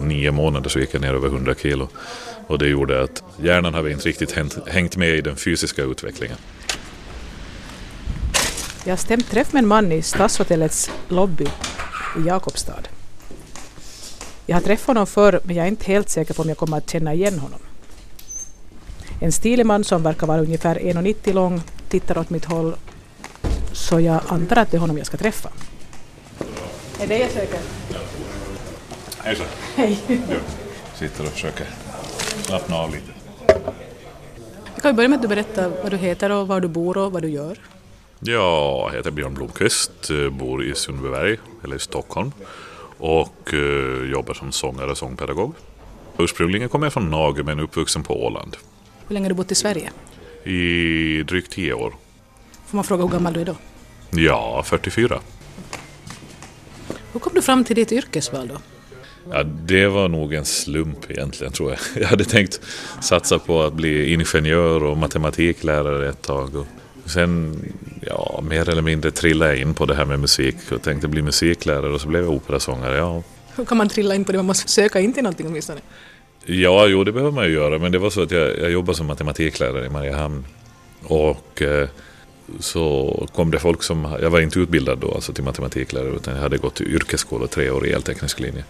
på 0.00 0.06
nio 0.06 0.30
månader 0.30 0.70
så 0.70 0.78
gick 0.78 0.94
jag 0.94 1.00
ner 1.00 1.14
över 1.14 1.28
100 1.28 1.54
kilo. 1.54 1.88
Och 2.46 2.58
det 2.58 2.68
gjorde 2.68 3.02
att 3.02 3.22
hjärnan 3.42 3.74
hade 3.74 3.92
inte 3.92 4.08
riktigt 4.08 4.34
hängt 4.66 4.96
med 4.96 5.08
i 5.08 5.20
den 5.20 5.36
fysiska 5.36 5.82
utvecklingen. 5.82 6.36
Jag 8.84 8.98
stämt 8.98 9.30
träff 9.30 9.52
med 9.52 9.62
en 9.62 9.68
man 9.68 9.92
i 9.92 10.02
Stadshotellets 10.02 10.90
lobby 11.08 11.44
i 12.18 12.26
Jakobstad. 12.26 12.82
Jag 14.46 14.56
har 14.56 14.60
träffat 14.60 14.86
honom 14.86 15.06
förr 15.06 15.40
men 15.44 15.56
jag 15.56 15.64
är 15.64 15.68
inte 15.68 15.84
helt 15.84 16.08
säker 16.08 16.34
på 16.34 16.42
om 16.42 16.48
jag 16.48 16.58
kommer 16.58 16.76
att 16.76 16.90
känna 16.90 17.14
igen 17.14 17.38
honom. 17.38 17.60
En 19.20 19.32
stilig 19.32 19.66
man 19.66 19.84
som 19.84 20.02
verkar 20.02 20.26
vara 20.26 20.40
ungefär 20.40 20.76
1,90 20.76 21.32
lång 21.32 21.62
tittar 21.88 22.18
åt 22.18 22.30
mitt 22.30 22.44
håll 22.44 22.74
så 23.72 24.00
jag 24.00 24.20
antar 24.28 24.56
att 24.56 24.70
det 24.70 24.76
är 24.76 24.80
honom 24.80 24.98
jag 24.98 25.06
ska 25.06 25.16
träffa. 25.16 25.48
Är 27.00 27.06
det 27.06 27.18
jag 27.18 27.30
söker? 27.30 27.85
Hejsan. 29.26 29.46
Hej. 29.74 29.98
Du 30.08 30.40
sitter 30.94 31.24
och 31.24 31.30
försöker 31.30 31.66
slappna 32.42 32.76
av 32.76 32.90
lite. 32.90 33.12
Vi 34.74 34.80
kan 34.82 34.96
börja 34.96 35.08
med 35.08 35.16
att 35.16 35.22
du 35.22 35.28
berättar 35.28 35.72
vad 35.82 35.90
du 35.90 35.96
heter 35.96 36.30
och 36.30 36.48
var 36.48 36.60
du 36.60 36.68
bor 36.68 36.98
och 36.98 37.12
vad 37.12 37.22
du 37.22 37.28
gör. 37.28 37.58
Jag 38.20 38.90
heter 38.92 39.10
Björn 39.10 39.34
Blomqvist, 39.34 40.10
bor 40.30 40.64
i 40.64 40.74
Sundbyberg, 40.74 41.38
eller 41.64 41.76
i 41.76 41.78
Stockholm 41.78 42.32
och 42.98 43.50
uh, 43.52 44.10
jobbar 44.10 44.34
som 44.34 44.52
sångare 44.52 44.90
och 44.90 44.98
sångpedagog. 44.98 45.54
Ursprungligen 46.18 46.68
kommer 46.68 46.86
jag 46.86 46.92
från 46.92 47.10
Norge 47.10 47.42
men 47.42 47.60
uppvuxen 47.60 48.02
på 48.02 48.24
Åland. 48.24 48.56
Hur 49.08 49.14
länge 49.14 49.24
har 49.24 49.28
du 49.30 49.34
bott 49.34 49.52
i 49.52 49.54
Sverige? 49.54 49.90
I 50.44 51.22
drygt 51.22 51.52
tio 51.52 51.72
år. 51.72 51.94
Får 52.66 52.76
man 52.76 52.84
fråga 52.84 53.02
hur 53.02 53.10
gammal 53.10 53.32
du 53.32 53.40
är 53.40 53.44
då? 53.44 53.56
Ja, 54.10 54.62
44. 54.66 55.20
Hur 57.12 57.20
kom 57.20 57.34
du 57.34 57.42
fram 57.42 57.64
till 57.64 57.76
ditt 57.76 57.92
yrkesval 57.92 58.48
då? 58.48 58.56
Ja, 59.30 59.42
det 59.42 59.86
var 59.86 60.08
nog 60.08 60.34
en 60.34 60.44
slump 60.44 61.10
egentligen 61.10 61.52
tror 61.52 61.70
jag. 61.70 62.02
Jag 62.02 62.08
hade 62.08 62.24
tänkt 62.24 62.60
satsa 63.00 63.38
på 63.38 63.62
att 63.62 63.72
bli 63.72 64.12
ingenjör 64.12 64.84
och 64.84 64.96
matematiklärare 64.96 66.08
ett 66.08 66.22
tag. 66.22 66.56
Och 66.56 66.66
sen, 67.10 67.60
ja, 68.00 68.44
mer 68.48 68.68
eller 68.68 68.82
mindre 68.82 69.10
trillade 69.10 69.50
jag 69.50 69.60
in 69.60 69.74
på 69.74 69.86
det 69.86 69.94
här 69.94 70.04
med 70.04 70.20
musik 70.20 70.56
och 70.72 70.82
tänkte 70.82 71.08
bli 71.08 71.22
musiklärare 71.22 71.92
och 71.92 72.00
så 72.00 72.08
blev 72.08 72.22
jag 72.22 72.32
operasångare. 72.32 72.96
Ja. 72.96 73.22
Hur 73.56 73.64
kan 73.64 73.76
man 73.76 73.88
trilla 73.88 74.14
in 74.14 74.24
på 74.24 74.32
det? 74.32 74.38
Man 74.38 74.46
måste 74.46 74.70
söka 74.70 75.00
in 75.00 75.12
till 75.12 75.22
någonting 75.22 75.46
åtminstone. 75.46 75.80
Ja, 76.44 76.86
jo 76.86 77.04
det 77.04 77.12
behöver 77.12 77.32
man 77.32 77.44
ju 77.44 77.52
göra. 77.52 77.78
Men 77.78 77.92
det 77.92 77.98
var 77.98 78.10
så 78.10 78.22
att 78.22 78.30
jag, 78.30 78.58
jag 78.58 78.70
jobbade 78.70 78.96
som 78.96 79.06
matematiklärare 79.06 79.86
i 79.86 79.88
Mariehamn. 79.88 80.44
Och 81.02 81.62
eh, 81.62 81.88
så 82.60 83.28
kom 83.34 83.50
det 83.50 83.58
folk 83.58 83.82
som, 83.82 84.16
jag 84.22 84.30
var 84.30 84.40
inte 84.40 84.58
utbildad 84.58 84.98
då 84.98 85.14
alltså 85.14 85.32
till 85.32 85.44
matematiklärare 85.44 86.16
utan 86.16 86.34
jag 86.34 86.42
hade 86.42 86.58
gått 86.58 86.74
till 86.74 86.94
yrkesskola 86.94 87.46
tre 87.46 87.70
år 87.70 87.86
i 87.86 87.92
elteknisk 87.92 88.40
linje. 88.40 88.64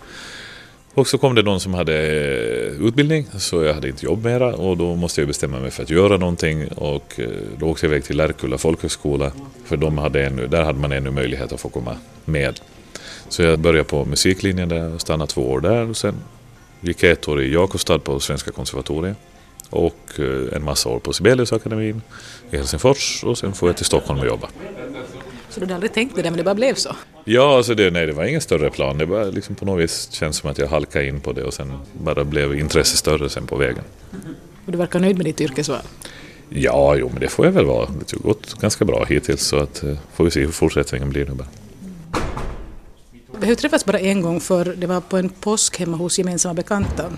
Och 0.96 1.08
så 1.08 1.18
kom 1.18 1.34
det 1.34 1.42
någon 1.42 1.60
som 1.60 1.74
hade 1.74 1.94
eh, 1.94 2.86
utbildning 2.86 3.26
så 3.38 3.62
jag 3.62 3.74
hade 3.74 3.88
inte 3.88 4.04
jobb 4.04 4.24
mera 4.24 4.54
och 4.54 4.76
då 4.76 4.94
måste 4.94 5.20
jag 5.20 5.28
bestämma 5.28 5.60
mig 5.60 5.70
för 5.70 5.82
att 5.82 5.90
göra 5.90 6.16
någonting 6.16 6.68
och 6.68 7.20
eh, 7.20 7.28
då 7.58 7.66
åkte 7.66 7.86
jag 7.86 7.90
iväg 7.90 8.04
till 8.04 8.16
Lärkulla 8.16 8.58
folkhögskola 8.58 9.32
för 9.64 9.76
de 9.76 9.98
hade 9.98 10.26
ännu, 10.26 10.46
där 10.46 10.64
hade 10.64 10.78
man 10.78 10.92
ännu 10.92 11.10
möjlighet 11.10 11.52
att 11.52 11.60
få 11.60 11.68
komma 11.68 11.96
med. 12.24 12.60
Så 13.28 13.42
jag 13.42 13.58
började 13.58 13.84
på 13.84 14.04
musiklinjen 14.04 14.68
där 14.68 14.94
och 14.94 15.00
stannade 15.00 15.32
två 15.32 15.50
år 15.50 15.60
där 15.60 15.90
och 15.90 15.96
sen 15.96 16.14
gick 16.80 17.02
jag 17.02 17.12
ett 17.12 17.28
år 17.28 17.42
i 17.42 17.52
Jakobstad 17.52 17.98
på 17.98 18.20
Svenska 18.20 18.50
konservatoriet 18.50 19.16
och 19.70 20.00
eh, 20.18 20.56
en 20.56 20.64
massa 20.64 20.88
år 20.88 20.98
på 20.98 21.12
Sibeliusakademin 21.12 22.02
i 22.50 22.56
Helsingfors 22.56 23.24
och 23.24 23.38
sen 23.38 23.52
får 23.52 23.68
jag 23.68 23.76
till 23.76 23.86
Stockholm 23.86 24.20
och 24.20 24.26
jobba. 24.26 24.48
Så 25.56 25.60
du 25.60 25.66
hade 25.66 25.74
aldrig 25.74 25.92
tänkt 25.92 26.16
det 26.16 26.22
där 26.22 26.30
men 26.30 26.38
det 26.38 26.44
bara 26.44 26.54
blev 26.54 26.74
så? 26.74 26.96
Ja, 27.24 27.56
alltså 27.56 27.74
det, 27.74 27.90
nej, 27.90 28.06
det 28.06 28.12
var 28.12 28.24
ingen 28.24 28.40
större 28.40 28.70
plan. 28.70 28.98
Det 28.98 29.06
bara 29.06 29.24
liksom 29.24 29.54
på 29.54 29.64
något 29.64 29.82
vis 29.82 30.08
känns 30.12 30.36
som 30.36 30.50
att 30.50 30.58
jag 30.58 30.68
halkade 30.68 31.08
in 31.08 31.20
på 31.20 31.32
det 31.32 31.44
och 31.44 31.54
sen 31.54 31.72
bara 31.92 32.24
blev 32.24 32.58
intresset 32.58 32.98
större 32.98 33.28
sen 33.28 33.46
på 33.46 33.56
vägen. 33.56 33.84
Och 34.66 34.72
du 34.72 34.78
verkar 34.78 35.00
nöjd 35.00 35.16
med 35.16 35.26
ditt 35.26 35.40
yrkesval? 35.40 35.80
Ja, 36.48 36.96
jo, 36.96 37.08
men 37.12 37.20
det 37.20 37.28
får 37.28 37.44
jag 37.44 37.52
väl 37.52 37.64
vara. 37.64 37.86
Det 37.86 38.12
har 38.12 38.18
gått 38.18 38.60
ganska 38.60 38.84
bra 38.84 39.04
hittills 39.04 39.42
så 39.42 39.56
att, 39.56 39.82
eh, 39.82 39.96
får 40.14 40.24
vi 40.24 40.30
se 40.30 40.40
hur 40.40 40.52
fortsättningen 40.52 41.10
blir 41.10 41.26
nu 41.26 41.32
bara. 41.32 41.48
Vi 43.40 43.48
har 43.48 43.54
träffats 43.54 43.84
bara 43.84 43.98
en 43.98 44.22
gång 44.22 44.40
för 44.40 44.64
det 44.64 44.86
var 44.86 45.00
på 45.00 45.16
en 45.16 45.28
påsk 45.28 45.78
hemma 45.78 45.96
hos 45.96 46.18
gemensamma 46.18 46.54
bekanta. 46.54 47.12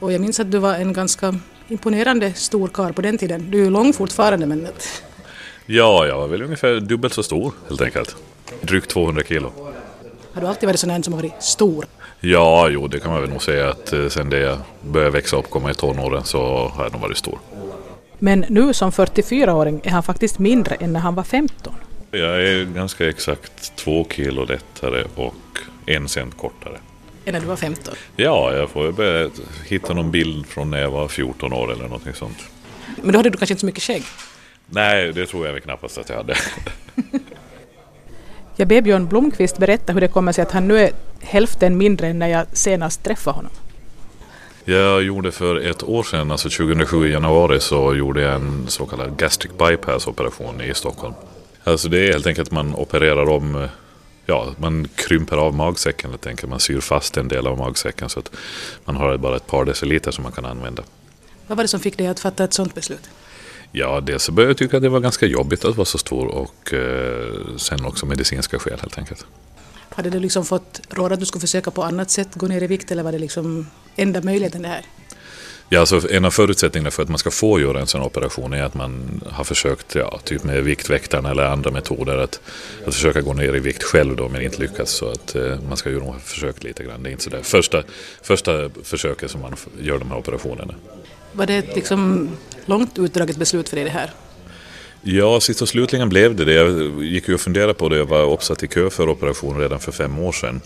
Och 0.00 0.12
jag 0.12 0.20
minns 0.20 0.40
att 0.40 0.50
du 0.50 0.58
var 0.58 0.74
en 0.74 0.92
ganska 0.92 1.38
imponerande 1.68 2.32
stor 2.34 2.68
karl 2.68 2.92
på 2.92 3.02
den 3.02 3.18
tiden. 3.18 3.50
Du 3.50 3.60
är 3.60 3.64
ju 3.64 3.70
lång 3.70 3.92
fortfarande 3.92 4.46
men... 4.46 4.68
Ja, 5.74 6.06
jag 6.06 6.18
var 6.18 6.28
väl 6.28 6.42
ungefär 6.42 6.80
dubbelt 6.80 7.14
så 7.14 7.22
stor 7.22 7.52
helt 7.68 7.80
enkelt. 7.80 8.16
Drygt 8.60 8.90
200 8.90 9.22
kilo. 9.28 9.52
Har 10.32 10.40
du 10.40 10.46
alltid 10.46 10.66
varit 10.66 10.80
sån 10.80 10.90
här 10.90 11.02
som 11.02 11.12
har 11.12 11.20
varit 11.22 11.42
stor? 11.42 11.84
Ja, 12.20 12.68
jo 12.68 12.88
det 12.88 13.00
kan 13.00 13.12
man 13.12 13.20
väl 13.20 13.30
nog 13.30 13.42
säga 13.42 13.70
att 13.70 13.92
eh, 13.92 14.08
sen 14.08 14.30
det 14.30 14.38
jag 14.38 14.58
började 14.80 15.10
växa 15.10 15.36
upp, 15.36 15.50
komma 15.50 15.70
i 15.70 15.74
tonåren, 15.74 16.24
så 16.24 16.68
har 16.68 16.84
jag 16.84 16.92
nog 16.92 17.00
varit 17.00 17.16
stor. 17.16 17.38
Men 18.18 18.44
nu 18.48 18.72
som 18.72 18.90
44-åring 18.90 19.80
är 19.84 19.90
han 19.90 20.02
faktiskt 20.02 20.38
mindre 20.38 20.74
än 20.74 20.92
när 20.92 21.00
han 21.00 21.14
var 21.14 21.22
15. 21.22 21.74
Jag 22.10 22.42
är 22.42 22.64
ganska 22.64 23.08
exakt 23.08 23.76
två 23.76 24.06
kilo 24.10 24.44
lättare 24.44 25.04
och 25.14 25.58
en 25.86 26.08
cent 26.08 26.36
kortare. 26.36 26.78
Än 27.24 27.32
när 27.32 27.40
du 27.40 27.46
var 27.46 27.56
15? 27.56 27.94
Ja, 28.16 28.54
jag 28.54 28.70
får 28.70 28.92
börja 28.92 29.30
hitta 29.66 29.94
någon 29.94 30.10
bild 30.10 30.46
från 30.46 30.70
när 30.70 30.80
jag 30.80 30.90
var 30.90 31.08
14 31.08 31.52
år 31.52 31.72
eller 31.72 31.82
någonting 31.82 32.14
sånt. 32.14 32.38
Men 33.02 33.12
då 33.12 33.18
hade 33.18 33.30
du 33.30 33.38
kanske 33.38 33.52
inte 33.52 33.60
så 33.60 33.66
mycket 33.66 33.82
skägg? 33.82 34.02
Nej, 34.74 35.12
det 35.12 35.26
tror 35.26 35.46
jag 35.46 35.52
väl 35.52 35.62
knappast 35.62 35.98
att 35.98 36.08
jag 36.08 36.16
hade. 36.16 36.36
jag 38.56 38.68
ber 38.68 38.80
Björn 38.80 39.06
Blomqvist 39.06 39.58
berätta 39.58 39.92
hur 39.92 40.00
det 40.00 40.08
kommer 40.08 40.32
sig 40.32 40.42
att 40.42 40.52
han 40.52 40.68
nu 40.68 40.78
är 40.78 40.92
hälften 41.20 41.76
mindre 41.76 42.06
än 42.06 42.18
när 42.18 42.28
jag 42.28 42.46
senast 42.52 43.04
träffade 43.04 43.36
honom. 43.36 43.52
Jag 44.64 45.02
gjorde 45.02 45.32
för 45.32 45.56
ett 45.56 45.82
år 45.82 46.02
sedan, 46.02 46.30
alltså 46.30 46.48
2007 46.48 47.08
i 47.08 47.12
januari, 47.12 47.60
så 47.60 47.94
gjorde 47.94 48.22
jag 48.22 48.34
en 48.34 48.64
så 48.68 48.86
kallad 48.86 49.16
gastric 49.16 49.52
bypass 49.58 50.06
operation 50.06 50.60
i 50.60 50.74
Stockholm. 50.74 51.14
Alltså 51.64 51.88
det 51.88 52.08
är 52.08 52.12
helt 52.12 52.26
enkelt 52.26 52.48
att 52.48 52.52
man 52.52 52.74
opererar 52.74 53.28
om, 53.28 53.68
ja 54.26 54.54
man 54.58 54.88
krymper 54.94 55.36
av 55.36 55.54
magsäcken 55.54 56.10
helt 56.10 56.26
enkelt. 56.26 56.50
Man 56.50 56.60
syr 56.60 56.80
fast 56.80 57.16
en 57.16 57.28
del 57.28 57.46
av 57.46 57.58
magsäcken 57.58 58.08
så 58.08 58.20
att 58.20 58.30
man 58.84 58.96
har 58.96 59.16
bara 59.16 59.36
ett 59.36 59.46
par 59.46 59.64
deciliter 59.64 60.10
som 60.10 60.22
man 60.22 60.32
kan 60.32 60.44
använda. 60.44 60.82
Vad 61.46 61.56
var 61.56 61.64
det 61.64 61.68
som 61.68 61.80
fick 61.80 61.98
dig 61.98 62.06
att 62.06 62.20
fatta 62.20 62.44
ett 62.44 62.52
sådant 62.52 62.74
beslut? 62.74 63.10
Ja, 63.72 64.00
dels 64.00 64.22
så 64.22 64.32
började 64.32 64.50
jag 64.50 64.56
tycka 64.56 64.76
att 64.76 64.82
det 64.82 64.88
var 64.88 65.00
ganska 65.00 65.26
jobbigt 65.26 65.64
att 65.64 65.76
vara 65.76 65.84
så 65.84 65.98
stor 65.98 66.26
och 66.26 66.72
eh, 66.74 67.56
sen 67.56 67.84
också 67.84 68.06
medicinska 68.06 68.58
skäl 68.58 68.78
helt 68.80 68.98
enkelt. 68.98 69.26
Hade 69.88 70.10
du 70.10 70.20
liksom 70.20 70.44
fått 70.44 70.80
råd 70.88 71.12
att 71.12 71.20
du 71.20 71.26
skulle 71.26 71.40
försöka 71.40 71.70
på 71.70 71.82
annat 71.82 72.10
sätt 72.10 72.28
gå 72.34 72.46
ner 72.46 72.62
i 72.62 72.66
vikt 72.66 72.90
eller 72.90 73.02
var 73.02 73.12
det 73.12 73.18
liksom 73.18 73.66
enda 73.96 74.22
möjligheten 74.22 74.62
det 74.62 74.68
här? 74.68 74.84
Ja, 75.68 75.80
alltså 75.80 76.12
en 76.12 76.24
av 76.24 76.30
förutsättningarna 76.30 76.90
för 76.90 77.02
att 77.02 77.08
man 77.08 77.18
ska 77.18 77.30
få 77.30 77.60
göra 77.60 77.80
en 77.80 77.86
sån 77.86 78.02
operation 78.02 78.52
är 78.52 78.62
att 78.62 78.74
man 78.74 79.20
har 79.30 79.44
försökt, 79.44 79.94
ja, 79.94 80.20
typ 80.24 80.44
med 80.44 80.64
Viktväktarna 80.64 81.30
eller 81.30 81.44
andra 81.44 81.70
metoder, 81.70 82.18
att, 82.18 82.40
att 82.86 82.94
försöka 82.94 83.20
gå 83.20 83.32
ner 83.32 83.56
i 83.56 83.60
vikt 83.60 83.82
själv 83.82 84.16
då, 84.16 84.28
men 84.28 84.42
inte 84.42 84.58
lyckas. 84.58 84.90
Så 84.90 85.10
att 85.10 85.34
eh, 85.34 85.58
man 85.68 85.76
ska 85.76 85.90
ju 85.90 86.00
nog 86.00 86.20
försöka 86.20 86.58
lite 86.60 86.84
grann. 86.84 87.02
Det 87.02 87.08
är 87.08 87.12
inte 87.12 87.24
så 87.24 87.30
där 87.30 87.42
första, 87.42 87.82
första 88.22 88.70
försöket 88.82 89.30
som 89.30 89.40
man 89.40 89.56
gör 89.80 89.98
de 89.98 90.10
här 90.10 90.18
operationerna. 90.18 90.74
Var 91.32 91.46
det 91.46 91.74
liksom 91.74 92.30
långt 92.68 92.98
utdraget 92.98 93.36
beslut 93.36 93.68
för 93.68 93.76
dig 93.76 93.84
det 93.84 93.90
här? 93.90 94.10
Ja, 95.02 95.40
sist 95.40 95.62
och 95.62 95.68
slutligen 95.68 96.08
blev 96.08 96.36
det 96.36 96.44
det. 96.44 96.52
Jag 96.52 97.04
gick 97.04 97.28
ju 97.28 97.34
och 97.34 97.40
funderade 97.40 97.74
på 97.74 97.88
det. 97.88 97.96
Jag 97.96 98.06
var 98.06 98.32
uppsatt 98.32 98.62
i 98.62 98.68
kö 98.68 98.90
för 98.90 99.08
operation 99.08 99.58
redan 99.58 99.80
för 99.80 99.92
fem 99.92 100.18
år 100.18 100.32
sedan. 100.32 100.60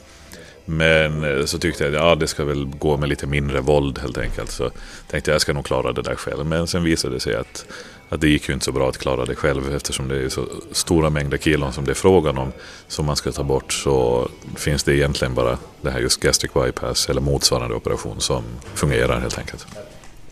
Men 0.64 1.24
eh, 1.24 1.44
så 1.44 1.58
tyckte 1.58 1.84
jag 1.84 1.94
att 1.94 2.02
ja, 2.02 2.14
det 2.14 2.26
ska 2.26 2.44
väl 2.44 2.66
gå 2.66 2.96
med 2.96 3.08
lite 3.08 3.26
mindre 3.26 3.60
våld 3.60 3.98
helt 3.98 4.18
enkelt. 4.18 4.50
Så 4.50 4.70
tänkte 5.08 5.30
jag 5.30 5.34
jag 5.34 5.40
ska 5.40 5.52
nog 5.52 5.64
klara 5.64 5.92
det 5.92 6.02
där 6.02 6.14
själv. 6.14 6.46
Men 6.46 6.66
sen 6.66 6.84
visade 6.84 7.14
det 7.14 7.20
sig 7.20 7.34
att, 7.34 7.66
att 8.08 8.20
det 8.20 8.28
gick 8.28 8.48
ju 8.48 8.54
inte 8.54 8.64
så 8.64 8.72
bra 8.72 8.88
att 8.88 8.98
klara 8.98 9.24
det 9.24 9.34
själv 9.34 9.74
eftersom 9.74 10.08
det 10.08 10.16
är 10.16 10.28
så 10.28 10.46
stora 10.72 11.10
mängder 11.10 11.38
kilon 11.38 11.72
som 11.72 11.84
det 11.84 11.92
är 11.92 11.94
frågan 11.94 12.38
om 12.38 12.52
som 12.88 13.06
man 13.06 13.16
ska 13.16 13.32
ta 13.32 13.42
bort 13.42 13.72
så 13.72 14.28
finns 14.56 14.84
det 14.84 14.96
egentligen 14.96 15.34
bara 15.34 15.58
det 15.82 15.90
här 15.90 16.00
just 16.00 16.20
gastric 16.20 16.52
bypass 16.52 17.08
eller 17.08 17.20
motsvarande 17.20 17.74
operation 17.74 18.20
som 18.20 18.44
fungerar 18.74 19.20
helt 19.20 19.38
enkelt. 19.38 19.66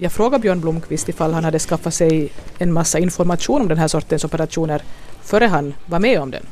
Jag 0.04 0.12
frågade 0.12 0.42
Björn 0.42 0.60
Blomqvist 0.60 1.08
ifall 1.08 1.32
han 1.32 1.44
hade 1.44 1.58
skaffat 1.58 1.94
sig 1.94 2.32
en 2.58 2.72
massa 2.72 2.98
information 2.98 3.60
om 3.60 3.68
den 3.68 3.78
här 3.78 3.88
sortens 3.88 4.24
operationer 4.24 4.82
före 5.22 5.44
han 5.44 5.74
var 5.86 5.98
med 5.98 6.20
om 6.20 6.30
den. 6.30 6.46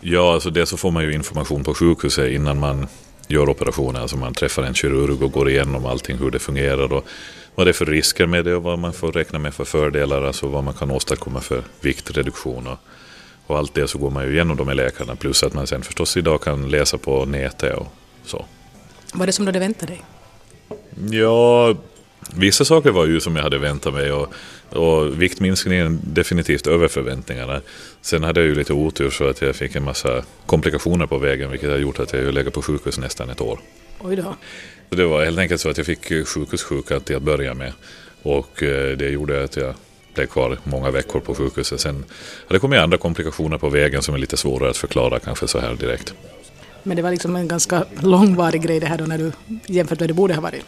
Ja, 0.00 0.34
alltså 0.34 0.50
det 0.50 0.66
så 0.66 0.76
får 0.76 0.90
man 0.90 1.04
ju 1.04 1.12
information 1.14 1.64
på 1.64 1.74
sjukhuset 1.74 2.32
innan 2.32 2.58
man 2.60 2.86
gör 3.28 3.48
operationen. 3.48 4.02
Alltså 4.02 4.16
man 4.16 4.34
träffar 4.34 4.62
en 4.62 4.74
kirurg 4.74 5.22
och 5.22 5.32
går 5.32 5.50
igenom 5.50 5.86
allting, 5.86 6.18
hur 6.18 6.30
det 6.30 6.38
fungerar 6.38 6.92
och 6.92 7.04
vad 7.54 7.66
det 7.66 7.70
är 7.70 7.72
för 7.72 7.86
risker 7.86 8.26
med 8.26 8.44
det 8.44 8.54
och 8.54 8.62
vad 8.62 8.78
man 8.78 8.92
får 8.92 9.12
räkna 9.12 9.38
med 9.38 9.54
för 9.54 9.64
fördelar, 9.64 10.22
alltså 10.22 10.48
vad 10.48 10.64
man 10.64 10.74
kan 10.74 10.90
åstadkomma 10.90 11.40
för 11.40 11.62
viktreduktion. 11.80 12.66
Och, 12.66 12.78
och 13.46 13.58
allt 13.58 13.74
det 13.74 13.88
så 13.88 13.98
går 13.98 14.10
man 14.10 14.24
ju 14.24 14.32
igenom 14.32 14.56
de 14.56 14.66
med 14.66 14.76
läkarna, 14.76 15.16
plus 15.16 15.42
att 15.42 15.54
man 15.54 15.66
sen 15.66 15.82
förstås 15.82 16.16
idag 16.16 16.42
kan 16.42 16.68
läsa 16.68 16.98
på 16.98 17.24
nätet 17.24 17.76
och 17.76 17.86
så. 18.24 18.44
Vad 19.12 19.22
är 19.22 19.26
det 19.26 19.32
som 19.32 19.44
du 19.44 19.48
hade 19.48 19.58
väntat 19.58 19.88
dig? 19.88 20.02
Ja, 21.10 21.74
Vissa 22.34 22.64
saker 22.64 22.90
var 22.90 23.06
ju 23.06 23.20
som 23.20 23.36
jag 23.36 23.42
hade 23.42 23.58
väntat 23.58 23.94
mig 23.94 24.12
och, 24.12 24.34
och 24.70 25.22
viktminskningen 25.22 26.00
definitivt 26.02 26.66
över 26.66 26.88
förväntningarna. 26.88 27.60
Sen 28.00 28.22
hade 28.22 28.40
jag 28.40 28.48
ju 28.48 28.54
lite 28.54 28.72
otur 28.72 29.10
så 29.10 29.28
att 29.28 29.42
jag 29.42 29.56
fick 29.56 29.76
en 29.76 29.84
massa 29.84 30.22
komplikationer 30.46 31.06
på 31.06 31.18
vägen 31.18 31.50
vilket 31.50 31.70
har 31.70 31.78
gjort 31.78 31.98
att 31.98 32.12
jag 32.12 32.34
legat 32.34 32.54
på 32.54 32.62
sjukhus 32.62 32.98
nästan 32.98 33.30
ett 33.30 33.40
år. 33.40 33.60
Oj 33.98 34.16
då. 34.16 34.36
Det 34.90 35.04
var 35.04 35.24
helt 35.24 35.38
enkelt 35.38 35.60
så 35.60 35.68
att 35.68 35.76
jag 35.76 35.86
fick 35.86 36.28
sjukhussjuka 36.28 37.00
till 37.00 37.16
att 37.16 37.22
börja 37.22 37.54
med. 37.54 37.72
Och 38.22 38.62
eh, 38.62 38.96
det 38.96 39.08
gjorde 39.08 39.44
att 39.44 39.56
jag 39.56 39.74
blev 40.14 40.26
kvar 40.26 40.58
många 40.64 40.90
veckor 40.90 41.20
på 41.20 41.34
sjukhuset. 41.34 41.80
Sen 41.80 42.04
har 42.46 42.54
det 42.54 42.58
kommit 42.58 42.80
andra 42.80 42.98
komplikationer 42.98 43.58
på 43.58 43.68
vägen 43.68 44.02
som 44.02 44.14
är 44.14 44.18
lite 44.18 44.36
svårare 44.36 44.70
att 44.70 44.76
förklara 44.76 45.18
kanske 45.18 45.48
så 45.48 45.58
här 45.58 45.74
direkt. 45.74 46.14
Men 46.82 46.96
det 46.96 47.02
var 47.02 47.10
liksom 47.10 47.36
en 47.36 47.48
ganska 47.48 47.84
långvarig 48.00 48.62
grej 48.62 48.80
det 48.80 48.86
här 48.86 48.98
då 48.98 49.04
när 49.04 49.18
du 49.18 49.32
jämfört 49.66 50.00
med 50.00 50.08
det 50.08 50.14
borde 50.14 50.34
ha 50.34 50.40
varit. 50.40 50.64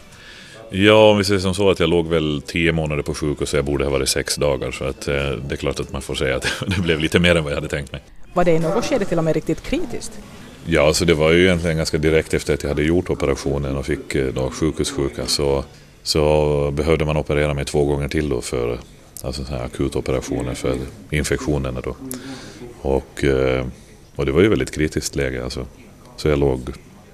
Ja, 0.71 1.11
om 1.11 1.17
vi 1.17 1.23
säger 1.23 1.39
som 1.39 1.53
så 1.53 1.69
att 1.69 1.79
jag 1.79 1.89
låg 1.89 2.07
väl 2.07 2.41
tio 2.45 2.71
månader 2.71 3.03
på 3.03 3.13
sjukhus 3.13 3.53
och 3.53 3.57
jag 3.57 3.65
borde 3.65 3.83
ha 3.83 3.91
varit 3.91 4.09
sex 4.09 4.35
dagar. 4.35 4.71
Så 4.71 4.83
att, 4.83 5.07
eh, 5.07 5.15
det 5.15 5.55
är 5.55 5.55
klart 5.55 5.79
att 5.79 5.91
man 5.91 6.01
får 6.01 6.15
säga 6.15 6.35
att 6.35 6.47
det 6.67 6.81
blev 6.81 6.99
lite 6.99 7.19
mer 7.19 7.35
än 7.35 7.43
vad 7.43 7.51
jag 7.51 7.57
hade 7.57 7.67
tänkt 7.67 7.91
mig. 7.91 8.01
Var 8.33 8.45
det 8.45 8.51
i 8.51 8.59
något 8.59 8.85
skede 8.85 9.05
till 9.05 9.17
och 9.17 9.23
med 9.23 9.33
riktigt 9.33 9.61
kritiskt? 9.61 10.19
Ja, 10.65 10.87
alltså 10.87 11.05
det 11.05 11.13
var 11.13 11.31
ju 11.31 11.43
egentligen 11.43 11.77
ganska 11.77 11.97
direkt 11.97 12.33
efter 12.33 12.53
att 12.53 12.63
jag 12.63 12.69
hade 12.69 12.83
gjort 12.83 13.09
operationen 13.09 13.77
och 13.77 13.85
fick 13.85 14.15
eh, 14.15 14.33
då 14.33 14.49
sjukhussjuka 14.49 15.25
så, 15.25 15.63
så 16.03 16.71
behövde 16.71 17.05
man 17.05 17.17
operera 17.17 17.53
mig 17.53 17.65
två 17.65 17.85
gånger 17.85 18.07
till 18.07 18.29
då 18.29 18.41
för 18.41 18.79
alltså 19.21 19.45
så 19.45 19.51
här 19.53 19.65
akutoperationer 19.65 20.53
för 20.53 20.77
infektionerna 21.09 21.81
då. 21.81 21.95
Och, 22.81 23.23
eh, 23.23 23.65
och 24.15 24.25
det 24.25 24.31
var 24.31 24.41
ju 24.41 24.49
väldigt 24.49 24.71
kritiskt 24.71 25.15
läge 25.15 25.43
alltså. 25.43 25.65
Så 26.17 26.27
jag 26.27 26.39
låg, 26.39 26.59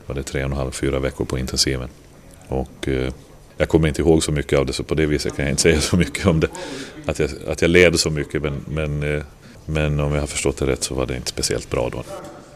var 0.05 0.15
det 0.15 0.23
tre 0.23 0.43
och 0.43 0.51
en 0.51 0.57
halv, 0.57 0.71
fyra 0.71 0.99
veckor 0.99 1.25
på 1.25 1.39
intensiven. 1.39 1.89
Och 2.47 2.87
eh, 2.87 3.13
jag 3.57 3.69
kommer 3.69 3.87
inte 3.87 4.01
ihåg 4.01 4.23
så 4.23 4.31
mycket 4.31 4.59
av 4.59 4.65
det 4.65 4.73
så 4.73 4.83
på 4.83 4.95
det 4.95 5.05
viset 5.05 5.35
kan 5.35 5.45
jag 5.45 5.51
inte 5.51 5.61
säga 5.61 5.81
så 5.81 5.97
mycket 5.97 6.25
om 6.25 6.39
det. 6.39 6.47
Att 7.05 7.19
jag, 7.19 7.29
att 7.47 7.61
jag 7.61 7.71
led 7.71 7.99
så 7.99 8.09
mycket 8.09 8.41
men, 8.41 8.65
men, 8.67 9.15
eh, 9.15 9.23
men 9.65 9.99
om 9.99 10.13
jag 10.13 10.19
har 10.19 10.27
förstått 10.27 10.57
det 10.57 10.65
rätt 10.65 10.83
så 10.83 10.95
var 10.95 11.05
det 11.05 11.15
inte 11.15 11.29
speciellt 11.29 11.69
bra 11.69 11.89
då. 11.89 12.03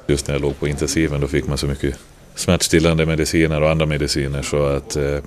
Just 0.08 0.28
när 0.28 0.36
jag 0.36 0.42
låg 0.42 0.60
på 0.60 0.68
intensiven 0.68 1.22
då 1.22 1.28
fick 1.28 1.48
man 1.48 1.58
så 1.58 1.68
mycket 1.68 1.96
smärtstillande 2.36 3.06
mediciner 3.06 3.62
och 3.62 3.70
andra 3.70 3.86
mediciner 3.86 4.42
så 4.42 4.66
att 4.66 4.96
eh, 4.96 5.20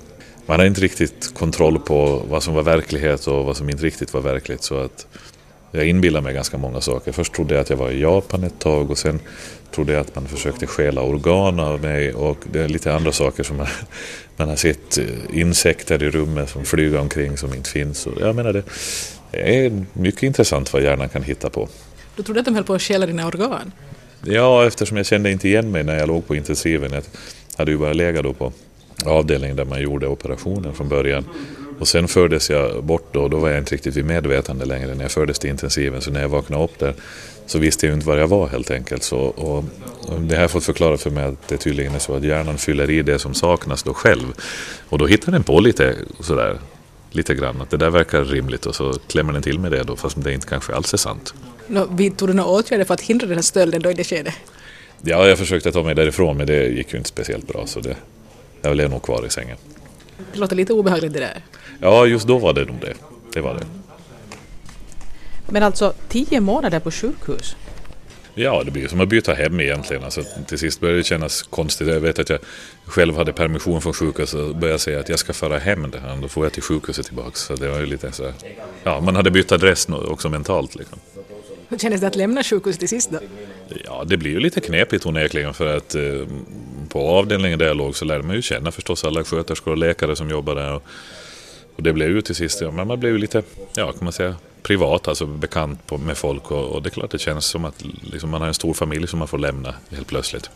man 0.45 0.59
hade 0.59 0.67
inte 0.67 0.81
riktigt 0.81 1.33
kontroll 1.33 1.79
på 1.79 2.21
vad 2.29 2.43
som 2.43 2.53
var 2.53 2.63
verklighet 2.63 3.27
och 3.27 3.45
vad 3.45 3.57
som 3.57 3.69
inte 3.69 3.83
riktigt 3.83 4.13
var 4.13 4.21
verkligt. 4.21 4.63
Så 4.63 4.77
att 4.77 5.07
jag 5.71 5.87
inbillade 5.87 6.23
mig 6.23 6.33
ganska 6.33 6.57
många 6.57 6.81
saker. 6.81 7.11
Först 7.11 7.33
trodde 7.33 7.53
jag 7.53 7.61
att 7.61 7.69
jag 7.69 7.77
var 7.77 7.91
i 7.91 8.01
Japan 8.01 8.43
ett 8.43 8.59
tag 8.59 8.91
och 8.91 8.97
sen 8.97 9.19
trodde 9.73 9.93
jag 9.93 10.01
att 10.01 10.15
man 10.15 10.27
försökte 10.27 10.67
stjäla 10.67 11.01
organ 11.01 11.59
av 11.59 11.81
mig 11.81 12.13
och 12.13 12.37
det 12.51 12.59
är 12.59 12.67
lite 12.67 12.93
andra 12.93 13.11
saker 13.11 13.43
som 13.43 13.57
man, 13.57 13.67
man 14.37 14.49
har 14.49 14.55
sett 14.55 14.97
eh, 14.97 15.05
insekter 15.33 16.03
i 16.03 16.09
rummet 16.09 16.49
som 16.49 16.65
flyger 16.65 16.99
omkring 16.99 17.37
som 17.37 17.53
inte 17.53 17.69
finns. 17.69 18.07
Och 18.07 18.21
jag 18.21 18.35
menar 18.35 18.53
det 18.53 18.63
är 19.31 19.85
mycket 19.93 20.23
intressant 20.23 20.73
vad 20.73 20.83
hjärnan 20.83 21.09
kan 21.09 21.23
hitta 21.23 21.49
på. 21.49 21.69
Du 22.15 22.23
trodde 22.23 22.39
att 22.39 22.45
de 22.45 22.55
höll 22.55 22.63
på 22.63 22.73
att 22.73 22.81
stjäla 22.81 23.05
dina 23.05 23.27
organ? 23.27 23.71
Ja, 24.25 24.67
eftersom 24.67 24.97
jag 24.97 25.05
kände 25.05 25.31
inte 25.31 25.47
igen 25.47 25.71
mig 25.71 25.83
när 25.83 25.97
jag 25.97 26.07
låg 26.07 26.27
på 26.27 26.35
intensiven. 26.35 26.93
Jag 26.93 27.03
hade 27.57 27.71
ju 27.71 27.77
bara 27.77 27.93
legat 27.93 28.23
då 28.23 28.33
på 28.33 28.51
avdelningen 29.05 29.55
där 29.55 29.65
man 29.65 29.81
gjorde 29.81 30.07
operationen 30.07 30.73
från 30.73 30.89
början. 30.89 31.25
Och 31.79 31.87
sen 31.87 32.07
fördes 32.07 32.49
jag 32.49 32.83
bort 32.83 33.07
då, 33.11 33.21
och 33.21 33.29
då 33.29 33.37
var 33.37 33.49
jag 33.49 33.57
inte 33.57 33.75
riktigt 33.75 33.95
vid 33.95 34.05
medvetande 34.05 34.65
längre 34.65 34.95
när 34.95 35.01
jag 35.01 35.11
fördes 35.11 35.39
till 35.39 35.49
intensiven. 35.49 36.01
Så 36.01 36.11
när 36.11 36.21
jag 36.21 36.29
vaknade 36.29 36.63
upp 36.63 36.79
där 36.79 36.93
så 37.45 37.59
visste 37.59 37.85
jag 37.85 37.95
inte 37.95 38.07
var 38.07 38.17
jag 38.17 38.27
var 38.27 38.47
helt 38.47 38.71
enkelt. 38.71 39.03
Så, 39.03 39.19
och, 39.19 39.57
och 40.07 40.21
det 40.21 40.35
har 40.35 40.41
jag 40.41 40.51
fått 40.51 40.63
förklara 40.63 40.97
för 40.97 41.09
mig 41.09 41.23
att 41.23 41.47
det 41.47 41.57
tydligen 41.57 41.95
är 41.95 41.99
så 41.99 42.15
att 42.15 42.23
hjärnan 42.23 42.57
fyller 42.57 42.89
i 42.89 43.01
det 43.01 43.19
som 43.19 43.33
saknas 43.33 43.83
då 43.83 43.93
själv. 43.93 44.33
Och 44.89 44.97
då 44.97 45.07
hittar 45.07 45.31
den 45.31 45.43
på 45.43 45.59
lite 45.59 45.95
sådär, 46.19 46.59
lite 47.11 47.35
grann 47.35 47.61
att 47.61 47.69
det 47.69 47.77
där 47.77 47.89
verkar 47.89 48.25
rimligt 48.25 48.65
och 48.65 48.75
så 48.75 48.93
klämmer 49.07 49.33
den 49.33 49.41
till 49.41 49.59
med 49.59 49.71
det 49.71 49.83
då 49.83 49.95
fast 49.95 50.23
det 50.23 50.33
inte 50.33 50.47
kanske 50.47 50.73
alls 50.75 50.93
är 50.93 50.97
sant. 50.97 51.33
Vidtog 51.89 52.29
du 52.29 52.33
några 52.33 52.49
åtgärder 52.49 52.85
för 52.85 52.93
att 52.93 53.01
hindra 53.01 53.27
den 53.27 53.37
här 53.37 53.41
stölden 53.43 53.81
då 53.81 53.91
i 53.91 53.93
det 53.93 54.03
skedet? 54.03 54.33
Ja, 55.01 55.27
jag 55.27 55.37
försökte 55.37 55.71
ta 55.71 55.83
mig 55.83 55.95
därifrån 55.95 56.37
men 56.37 56.47
det 56.47 56.67
gick 56.67 56.93
ju 56.93 56.97
inte 56.97 57.09
speciellt 57.09 57.47
bra 57.47 57.67
så 57.67 57.79
det, 57.79 57.95
jag 58.61 58.73
blev 58.73 58.89
nog 58.89 59.03
kvar 59.03 59.25
i 59.25 59.29
sängen. 59.29 59.57
Det 60.33 60.39
låter 60.39 60.55
lite 60.55 60.73
obehagligt 60.73 61.13
det 61.13 61.19
där. 61.19 61.41
Ja, 61.79 62.05
just 62.05 62.27
då 62.27 62.37
var 62.37 62.53
det 62.53 62.65
nog 62.65 62.81
det. 62.81 62.93
Det 63.33 63.41
var 63.41 63.53
det. 63.53 63.65
Men 65.47 65.63
alltså 65.63 65.93
tio 66.09 66.39
månader 66.39 66.79
på 66.79 66.91
sjukhus? 66.91 67.55
Ja, 68.35 68.63
det 68.65 68.71
blir 68.71 68.87
som 68.87 69.01
att 69.01 69.09
byta 69.09 69.33
hem 69.33 69.59
egentligen. 69.59 70.03
Alltså, 70.03 70.23
till 70.47 70.59
sist 70.59 70.79
började 70.79 70.99
det 70.99 71.03
kännas 71.03 71.43
konstigt. 71.43 71.87
Jag 71.87 71.99
vet 71.99 72.19
att 72.19 72.29
jag 72.29 72.39
själv 72.85 73.15
hade 73.15 73.33
permission 73.33 73.81
från 73.81 73.93
sjukhuset 73.93 74.39
och 74.39 74.55
började 74.55 74.79
säga 74.79 74.99
att 74.99 75.09
jag 75.09 75.19
ska 75.19 75.33
föra 75.33 75.59
hem 75.59 75.91
det 75.91 75.99
här. 75.99 76.17
Då 76.21 76.27
får 76.27 76.45
jag 76.45 76.53
till 76.53 76.63
sjukhuset 76.63 77.05
tillbaka. 77.05 77.31
Så 77.33 77.55
det 77.55 77.67
var 77.67 77.79
ju 77.79 77.85
lite 77.85 78.11
så 78.11 78.31
Ja, 78.83 78.99
man 78.99 79.15
hade 79.15 79.31
bytt 79.31 79.51
adress 79.51 79.89
också 79.89 80.29
mentalt 80.29 80.75
liksom. 80.75 80.99
Hur 81.69 81.77
kändes 81.77 82.01
det 82.01 82.07
att 82.07 82.15
lämna 82.15 82.43
sjukhuset 82.43 82.79
till 82.79 82.89
sist 82.89 83.11
då? 83.11 83.19
Ja, 83.85 84.03
det 84.07 84.17
blir 84.17 84.31
ju 84.31 84.39
lite 84.39 84.61
knepigt 84.61 85.05
onekligen 85.05 85.53
för 85.53 85.77
att 85.77 85.95
eh, 85.95 86.01
på 86.89 87.07
avdelningen 87.07 87.59
där 87.59 87.65
jag 87.65 87.77
låg 87.77 87.95
så 87.95 88.05
lärde 88.05 88.23
man 88.23 88.35
ju 88.35 88.41
känna 88.41 88.71
förstås 88.71 89.05
alla 89.05 89.23
sköterskor 89.23 89.71
och 89.71 89.77
läkare 89.77 90.15
som 90.15 90.29
jobbar 90.29 90.55
där. 90.55 90.73
Och, 90.73 90.83
och 91.75 91.83
det 91.83 91.93
blev 91.93 92.09
ju 92.09 92.21
till 92.21 92.35
sist, 92.35 92.61
ja, 92.61 92.71
men 92.71 92.87
man 92.87 92.99
blev 92.99 93.11
ju 93.11 93.17
lite, 93.17 93.43
ja 93.75 93.91
kan 93.91 94.03
man 94.03 94.13
säga, 94.13 94.35
privat, 94.63 95.07
alltså 95.07 95.25
bekant 95.25 95.87
på, 95.87 95.97
med 95.97 96.17
folk 96.17 96.51
och, 96.51 96.65
och, 96.65 96.83
det 96.83 96.89
är 96.89 96.91
klart 96.91 97.11
det 97.11 97.19
känns 97.19 97.45
som 97.45 97.65
att 97.65 97.83
liksom, 98.01 98.29
man 98.29 98.41
har 98.41 98.47
en 98.47 98.53
stor 98.53 98.73
familj 98.73 99.07
som 99.07 99.19
man 99.19 99.27
får 99.27 99.37
lämna 99.37 99.75
helt 99.89 100.07
plötsligt. 100.07 100.49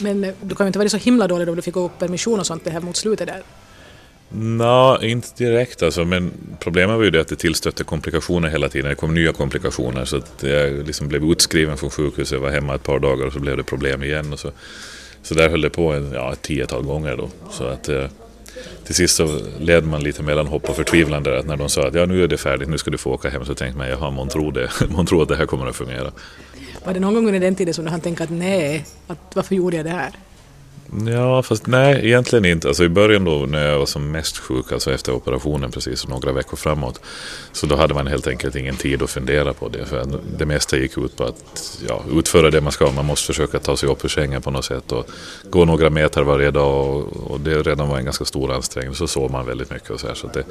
Men 0.00 0.24
eh, 0.24 0.34
du 0.42 0.54
kan 0.54 0.66
ju 0.66 0.68
inte 0.68 0.78
vara 0.78 0.88
så 0.88 0.96
himla 0.96 1.28
dålig 1.28 1.48
om 1.48 1.56
du 1.56 1.62
fick 1.62 1.74
gå 1.74 1.88
permission 1.88 2.40
och 2.40 2.46
sånt 2.46 2.64
det 2.64 2.70
här 2.70 2.80
mot 2.80 2.96
slutet 2.96 3.26
där? 3.26 3.42
Nej, 4.34 5.10
inte 5.10 5.28
direkt 5.36 5.82
alltså, 5.82 6.04
men 6.04 6.32
problemet 6.60 6.96
var 6.96 7.04
ju 7.04 7.10
det 7.10 7.20
att 7.20 7.28
det 7.28 7.36
tillstötte 7.36 7.84
komplikationer 7.84 8.48
hela 8.48 8.68
tiden. 8.68 8.88
Det 8.88 8.94
kom 8.94 9.14
nya 9.14 9.32
komplikationer 9.32 10.04
så 10.04 10.16
att 10.16 10.42
jag 10.42 10.86
liksom 10.86 11.08
blev 11.08 11.24
utskriven 11.24 11.76
från 11.76 11.90
sjukhuset, 11.90 12.40
var 12.40 12.50
hemma 12.50 12.74
ett 12.74 12.82
par 12.82 12.98
dagar 12.98 13.26
och 13.26 13.32
så 13.32 13.38
blev 13.38 13.56
det 13.56 13.62
problem 13.62 14.02
igen. 14.02 14.32
Och 14.32 14.40
så, 14.40 14.50
så 15.22 15.34
där 15.34 15.48
höll 15.48 15.60
det 15.60 15.70
på 15.70 15.92
en, 15.92 16.12
ja, 16.12 16.32
ett 16.32 16.42
tiotal 16.42 16.82
gånger 16.82 17.16
då. 17.16 17.30
Så 17.50 17.64
att, 17.64 17.88
eh, 17.88 18.06
till 18.84 18.94
sist 18.94 19.16
så 19.16 19.40
led 19.60 19.84
man 19.84 20.02
lite 20.02 20.22
mellan 20.22 20.46
hopp 20.46 20.68
och 20.68 20.76
förtvivlan 20.76 21.22
där, 21.22 21.32
att 21.32 21.46
när 21.46 21.56
de 21.56 21.68
sa 21.68 21.88
att 21.88 21.94
ja, 21.94 22.06
nu 22.06 22.24
är 22.24 22.28
det 22.28 22.36
färdigt, 22.36 22.68
nu 22.68 22.78
ska 22.78 22.90
du 22.90 22.98
få 22.98 23.10
åka 23.12 23.30
hem, 23.30 23.44
så 23.44 23.54
tänkte 23.54 23.78
man 23.78 23.88
jaha, 23.88 24.10
man 24.10 24.28
tror 24.28 24.52
det, 24.52 24.70
man 24.96 25.06
tror 25.06 25.22
att 25.22 25.28
det 25.28 25.36
här 25.36 25.46
kommer 25.46 25.66
att 25.66 25.76
fungera. 25.76 26.12
Var 26.84 26.94
det 26.94 27.00
någon 27.00 27.14
gång 27.14 27.26
under 27.26 27.40
den 27.40 27.54
tiden 27.54 27.74
som 27.74 27.84
du 27.84 27.90
hann 27.90 28.00
tänka 28.00 28.24
att 28.24 28.30
nej, 28.30 28.84
att 29.06 29.18
varför 29.34 29.54
gjorde 29.54 29.76
jag 29.76 29.86
det 29.86 29.90
här? 29.90 30.10
Ja, 31.06 31.42
fast 31.42 31.66
nej, 31.66 32.06
egentligen 32.06 32.44
inte. 32.44 32.68
Alltså 32.68 32.84
i 32.84 32.88
början 32.88 33.24
då 33.24 33.46
när 33.46 33.66
jag 33.66 33.78
var 33.78 33.86
som 33.86 34.10
mest 34.10 34.38
sjuk, 34.38 34.72
alltså 34.72 34.92
efter 34.92 35.12
operationen 35.12 35.70
precis 35.70 36.08
några 36.08 36.32
veckor 36.32 36.56
framåt, 36.56 37.00
så 37.52 37.66
då 37.66 37.76
hade 37.76 37.94
man 37.94 38.06
helt 38.06 38.26
enkelt 38.26 38.56
ingen 38.56 38.76
tid 38.76 39.02
att 39.02 39.10
fundera 39.10 39.52
på 39.52 39.68
det. 39.68 39.86
För 39.86 40.06
det 40.38 40.46
mesta 40.46 40.76
gick 40.76 40.98
ut 40.98 41.16
på 41.16 41.24
att 41.24 41.78
ja, 41.88 42.02
utföra 42.12 42.50
det 42.50 42.60
man 42.60 42.72
ska. 42.72 42.90
Man 42.90 43.04
måste 43.04 43.26
försöka 43.26 43.58
ta 43.58 43.76
sig 43.76 43.88
upp 43.88 44.04
ur 44.04 44.08
sängen 44.08 44.42
på 44.42 44.50
något 44.50 44.64
sätt 44.64 44.92
och 44.92 45.10
gå 45.50 45.64
några 45.64 45.90
meter 45.90 46.22
varje 46.22 46.50
dag 46.50 46.96
och, 46.96 47.30
och 47.30 47.40
det 47.40 47.62
redan 47.62 47.88
var 47.88 47.98
en 47.98 48.04
ganska 48.04 48.24
stor 48.24 48.52
ansträngning. 48.52 48.94
Så 48.94 49.06
sov 49.06 49.30
man 49.30 49.46
väldigt 49.46 49.70
mycket 49.70 49.90
och 49.90 50.00
så 50.00 50.06
här. 50.06 50.14
Så 50.14 50.26
det, 50.26 50.44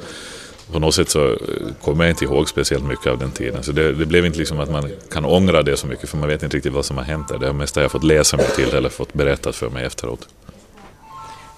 på 0.72 0.78
något 0.78 0.94
sätt 0.94 1.10
så 1.10 1.38
kommer 1.80 2.04
jag 2.04 2.12
inte 2.12 2.24
ihåg 2.24 2.48
speciellt 2.48 2.84
mycket 2.84 3.06
av 3.06 3.18
den 3.18 3.30
tiden. 3.30 3.62
Så 3.62 3.72
det, 3.72 3.92
det, 3.92 4.06
blev 4.06 4.26
inte 4.26 4.38
liksom 4.38 4.60
att 4.60 4.70
man 4.70 4.90
kan 5.10 5.24
ångra 5.24 5.62
det 5.62 5.76
så 5.76 5.86
mycket 5.86 6.08
för 6.08 6.16
man 6.16 6.28
vet 6.28 6.42
inte 6.42 6.56
riktigt 6.56 6.72
vad 6.72 6.84
som 6.84 6.96
har 6.96 7.04
hänt 7.04 7.28
där. 7.28 7.38
Det 7.38 7.46
har 7.46 7.52
mest 7.52 7.76
jag 7.76 7.92
fått 7.92 8.04
läsa 8.04 8.36
mig 8.36 8.46
till 8.56 8.74
eller 8.74 8.88
fått 8.88 9.14
berättat 9.14 9.56
för 9.56 9.70
mig 9.70 9.84
efteråt. 9.84 10.28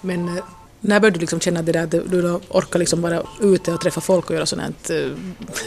Men 0.01 0.27
eh, 0.27 0.43
när 0.81 0.99
började 0.99 1.17
du 1.17 1.19
liksom 1.19 1.39
känna 1.39 1.61
det 1.61 1.71
där 1.71 1.83
att 1.83 1.91
du 1.91 2.39
orkar 2.49 2.79
liksom 2.79 3.01
vara 3.01 3.21
ute 3.41 3.73
och 3.73 3.81
träffa 3.81 4.01
folk 4.01 4.29
och 4.29 4.35
göra 4.35 4.45
sånt 4.45 4.61
här, 4.61 5.03
eh, 5.03 5.11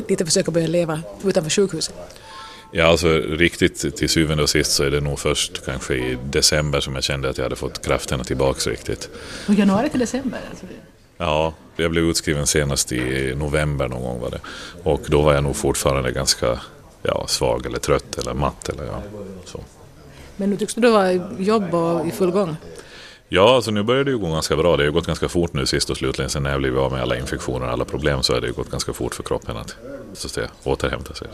lite 0.08 0.24
försöka 0.24 0.50
börja 0.50 0.66
leva 0.66 1.00
utanför 1.24 1.50
sjukhuset? 1.50 1.94
Ja, 2.72 2.84
alltså 2.84 3.08
riktigt 3.18 3.96
till 3.96 4.08
syvende 4.08 4.42
och 4.42 4.50
sist 4.50 4.72
så 4.72 4.84
är 4.84 4.90
det 4.90 5.00
nog 5.00 5.18
först 5.18 5.64
kanske 5.64 5.94
i 5.94 6.18
december 6.30 6.80
som 6.80 6.94
jag 6.94 7.04
kände 7.04 7.30
att 7.30 7.38
jag 7.38 7.44
hade 7.44 7.56
fått 7.56 7.84
krafterna 7.84 8.24
tillbaks 8.24 8.66
riktigt. 8.66 9.08
Och 9.48 9.54
januari 9.54 9.90
till 9.90 10.00
december? 10.00 10.40
Alltså. 10.50 10.66
Ja, 11.18 11.54
jag 11.76 11.90
blev 11.90 12.04
utskriven 12.04 12.46
senast 12.46 12.92
i 12.92 13.34
november 13.36 13.88
någon 13.88 14.02
gång 14.02 14.20
var 14.20 14.30
det. 14.30 14.40
Och 14.82 15.00
då 15.06 15.22
var 15.22 15.34
jag 15.34 15.44
nog 15.44 15.56
fortfarande 15.56 16.12
ganska 16.12 16.60
ja, 17.02 17.26
svag 17.26 17.66
eller 17.66 17.78
trött 17.78 18.18
eller 18.18 18.34
matt 18.34 18.68
eller 18.68 18.84
ja, 18.84 19.02
så. 19.44 19.60
Men 20.36 20.50
nu 20.50 20.56
tycks 20.56 20.74
du 20.74 20.90
vara 20.90 21.12
i 21.12 21.20
jobb 21.38 21.74
och 21.74 22.06
i 22.06 22.10
full 22.10 22.30
gång? 22.30 22.56
Ja, 23.30 23.54
alltså 23.54 23.70
nu 23.70 23.82
börjar 23.82 24.04
det 24.04 24.10
ju 24.10 24.18
gå 24.18 24.32
ganska 24.32 24.56
bra. 24.56 24.76
Det 24.76 24.82
har 24.82 24.86
ju 24.86 24.92
gått 24.92 25.06
ganska 25.06 25.28
fort 25.28 25.52
nu 25.52 25.66
sist 25.66 25.90
och 25.90 25.96
slutligen. 25.96 26.30
Sen 26.30 26.42
när 26.42 26.50
jag 26.50 26.58
blivit 26.60 26.78
av 26.78 26.92
med 26.92 27.02
alla 27.02 27.18
infektioner 27.18 27.66
och 27.66 27.72
alla 27.72 27.84
problem 27.84 28.22
så 28.22 28.34
har 28.34 28.40
det 28.40 28.46
ju 28.46 28.52
gått 28.52 28.70
ganska 28.70 28.92
fort 28.92 29.14
för 29.14 29.22
kroppen 29.22 29.56
att 29.56 29.76
så 30.12 30.26
att 30.26 30.32
säga, 30.32 30.48
återhämta 30.64 31.14
sig. 31.14 31.28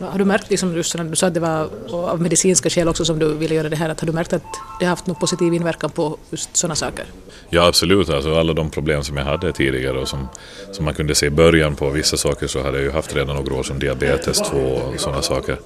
Har 0.00 0.18
du 0.18 0.24
märkt, 0.24 0.50
liksom, 0.50 0.74
du 0.74 0.82
sa 0.82 1.26
att 1.26 1.34
det 1.34 1.40
var 1.40 1.68
av 1.92 2.20
medicinska 2.20 2.70
skäl 2.70 2.88
också 2.88 3.04
som 3.04 3.18
du 3.18 3.34
ville 3.34 3.54
göra 3.54 3.68
det 3.68 3.76
här, 3.76 3.88
att 3.88 4.00
har 4.00 4.06
du 4.06 4.12
märkt 4.12 4.32
att 4.32 4.42
det 4.80 4.84
har 4.84 4.90
haft 4.90 5.06
någon 5.06 5.16
positiv 5.16 5.54
inverkan 5.54 5.90
på 5.90 6.18
just 6.30 6.56
sådana 6.56 6.74
saker? 6.74 7.04
Ja, 7.50 7.66
absolut. 7.66 8.10
Alltså, 8.10 8.34
alla 8.34 8.52
de 8.52 8.70
problem 8.70 9.04
som 9.04 9.16
jag 9.16 9.24
hade 9.24 9.52
tidigare 9.52 9.98
och 9.98 10.08
som, 10.08 10.28
som 10.72 10.84
man 10.84 10.94
kunde 10.94 11.14
se 11.14 11.30
början 11.30 11.76
på 11.76 11.90
vissa 11.90 12.16
saker 12.16 12.46
så 12.46 12.62
hade 12.62 12.76
jag 12.76 12.84
ju 12.84 12.90
haft 12.90 13.16
redan 13.16 13.36
några 13.36 13.54
år 13.54 13.62
som 13.62 13.78
diabetes 13.78 14.38
2 14.38 14.58
och 14.58 15.00
sådana 15.00 15.22
saker. 15.22 15.58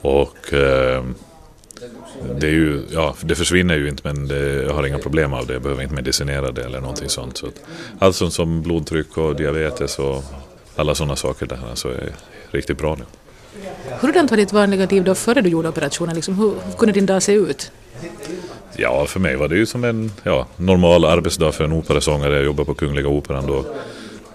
Och... 0.00 0.52
Eh, 0.52 1.04
det, 2.40 2.46
är 2.46 2.50
ju, 2.50 2.82
ja, 2.90 3.14
det 3.20 3.34
försvinner 3.34 3.76
ju 3.76 3.88
inte 3.88 4.02
men 4.04 4.28
det, 4.28 4.62
jag 4.62 4.74
har 4.74 4.86
inga 4.86 4.98
problem 4.98 5.32
av 5.32 5.46
det. 5.46 5.52
Jag 5.52 5.62
behöver 5.62 5.82
inte 5.82 5.94
medicinera 5.94 6.52
det 6.52 6.64
eller 6.64 6.80
någonting 6.80 7.08
sånt. 7.08 7.36
Så 7.36 7.46
allt 7.98 8.16
sånt 8.16 8.32
som 8.32 8.62
blodtryck 8.62 9.16
och 9.16 9.36
diabetes 9.36 9.98
och 9.98 10.24
alla 10.76 10.94
sådana 10.94 11.16
saker 11.16 11.46
där 11.46 11.58
alltså 11.70 11.88
är 11.88 12.12
riktigt 12.50 12.78
bra 12.78 12.96
nu. 12.98 13.04
Hurdant 14.00 14.30
var 14.30 14.38
ditt 14.38 14.52
vanliga 14.52 14.86
liv 14.86 15.04
då 15.04 15.14
före 15.14 15.40
du 15.40 15.50
gjorde 15.50 15.68
operationen? 15.68 16.14
Liksom, 16.14 16.34
hur, 16.38 16.48
hur 16.64 16.72
kunde 16.78 16.92
din 16.92 17.06
dag 17.06 17.22
se 17.22 17.32
ut? 17.32 17.72
Ja, 18.76 19.06
för 19.06 19.20
mig 19.20 19.36
var 19.36 19.48
det 19.48 19.56
ju 19.56 19.66
som 19.66 19.84
en 19.84 20.12
ja, 20.22 20.46
normal 20.56 21.04
arbetsdag 21.04 21.52
för 21.52 21.64
en 21.64 21.72
operasångare. 21.72 22.34
Jag 22.34 22.44
jobbade 22.44 22.66
på 22.66 22.74
Kungliga 22.74 23.08
Operan 23.08 23.46
då. 23.46 23.64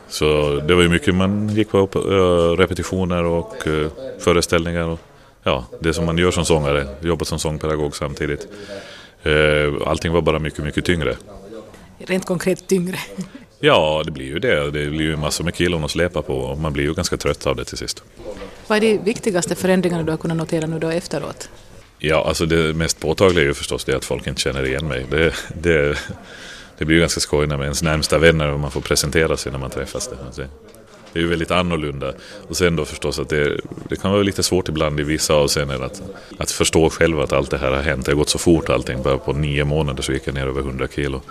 Så 0.07 0.59
det 0.67 0.75
var 0.75 0.81
ju 0.81 0.89
mycket 0.89 1.15
man 1.15 1.49
gick 1.49 1.71
på 1.71 1.85
repetitioner 2.57 3.23
och 3.23 3.67
föreställningar. 4.19 4.87
Och, 4.87 4.99
ja, 5.45 5.65
det 5.79 5.93
som 5.93 6.05
man 6.05 6.17
gör 6.17 6.31
som 6.31 6.45
sångare. 6.45 6.87
Jobbat 7.01 7.27
som 7.27 7.39
sångpedagog 7.39 7.95
samtidigt. 7.95 8.47
Uh, 9.25 9.87
allting 9.87 10.11
var 10.11 10.21
bara 10.21 10.39
mycket, 10.39 10.63
mycket 10.63 10.85
tyngre. 10.85 11.15
Rent 11.97 12.25
konkret 12.25 12.67
tyngre? 12.67 12.97
Ja, 13.59 14.01
det 14.05 14.11
blir 14.11 14.25
ju 14.25 14.39
det. 14.39 14.71
Det 14.71 14.89
blir 14.89 15.01
ju 15.01 15.15
massor 15.15 15.43
med 15.43 15.55
kilon 15.55 15.83
att 15.83 15.91
släpa 15.91 16.21
på 16.21 16.37
och 16.37 16.57
man 16.57 16.73
blir 16.73 16.83
ju 16.83 16.93
ganska 16.93 17.17
trött 17.17 17.47
av 17.47 17.55
det 17.55 17.65
till 17.65 17.77
sist. 17.77 18.03
Vad 18.67 18.77
är 18.77 18.81
de 18.81 18.97
viktigaste 18.97 19.55
förändringarna 19.55 20.03
du 20.03 20.11
har 20.11 20.17
kunnat 20.17 20.37
notera 20.37 20.67
nu 20.67 20.79
då 20.79 20.89
efteråt? 20.89 21.49
Ja, 21.99 22.25
alltså 22.27 22.45
det 22.45 22.73
mest 22.73 22.99
påtagliga 22.99 23.43
är 23.43 23.47
ju 23.47 23.53
förstås 23.53 23.85
det 23.85 23.95
att 23.95 24.05
folk 24.05 24.27
inte 24.27 24.41
känner 24.41 24.65
igen 24.65 24.87
mig. 24.87 25.05
Det, 25.11 25.33
det, 25.61 25.97
det 26.77 26.85
blir 26.85 26.95
ju 26.95 27.01
ganska 27.01 27.19
skoj 27.19 27.47
när 27.47 27.63
ens 27.63 27.83
närmsta 27.83 28.17
vänner 28.17 28.47
och 28.47 28.59
man 28.59 28.71
får 28.71 28.81
presentera 28.81 29.37
sig 29.37 29.51
när 29.51 29.59
man 29.59 29.69
träffas. 29.69 30.09
Det, 30.35 30.47
det 31.15 31.19
är 31.19 31.21
ju 31.21 31.29
väldigt 31.29 31.51
annorlunda. 31.51 32.13
Och 32.47 32.57
sen 32.57 32.75
då 32.75 32.85
förstås 32.85 33.19
att 33.19 33.29
det, 33.29 33.59
det 33.89 33.95
kan 33.95 34.11
vara 34.11 34.23
lite 34.23 34.43
svårt 34.43 34.69
ibland 34.69 34.99
i 34.99 35.03
vissa 35.03 35.33
avseenden 35.33 35.83
att, 35.83 36.01
att 36.37 36.51
förstå 36.51 36.89
själv 36.89 37.19
att 37.19 37.33
allt 37.33 37.51
det 37.51 37.57
här 37.57 37.71
har 37.71 37.81
hänt. 37.81 38.05
Det 38.05 38.11
har 38.11 38.17
gått 38.17 38.29
så 38.29 38.37
fort 38.37 38.69
allting. 38.69 39.03
Bara 39.03 39.17
på 39.17 39.33
nio 39.33 39.65
månader 39.65 40.03
så 40.03 40.11
gick 40.11 40.27
jag 40.27 40.33
ner 40.35 40.47
över 40.47 40.61
100 40.61 40.87
kilo. 40.95 41.21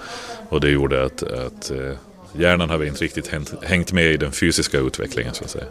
Och 0.48 0.60
det 0.60 0.70
gjorde 0.70 1.04
att, 1.04 1.22
att 1.22 1.70
eh, 1.70 1.92
hjärnan 2.32 2.70
har 2.70 2.84
inte 2.84 3.04
riktigt 3.04 3.28
hängt, 3.28 3.54
hängt 3.62 3.92
med 3.92 4.12
i 4.12 4.16
den 4.16 4.32
fysiska 4.32 4.78
utvecklingen 4.78 5.34
så 5.34 5.44
att 5.44 5.50
säga. 5.50 5.64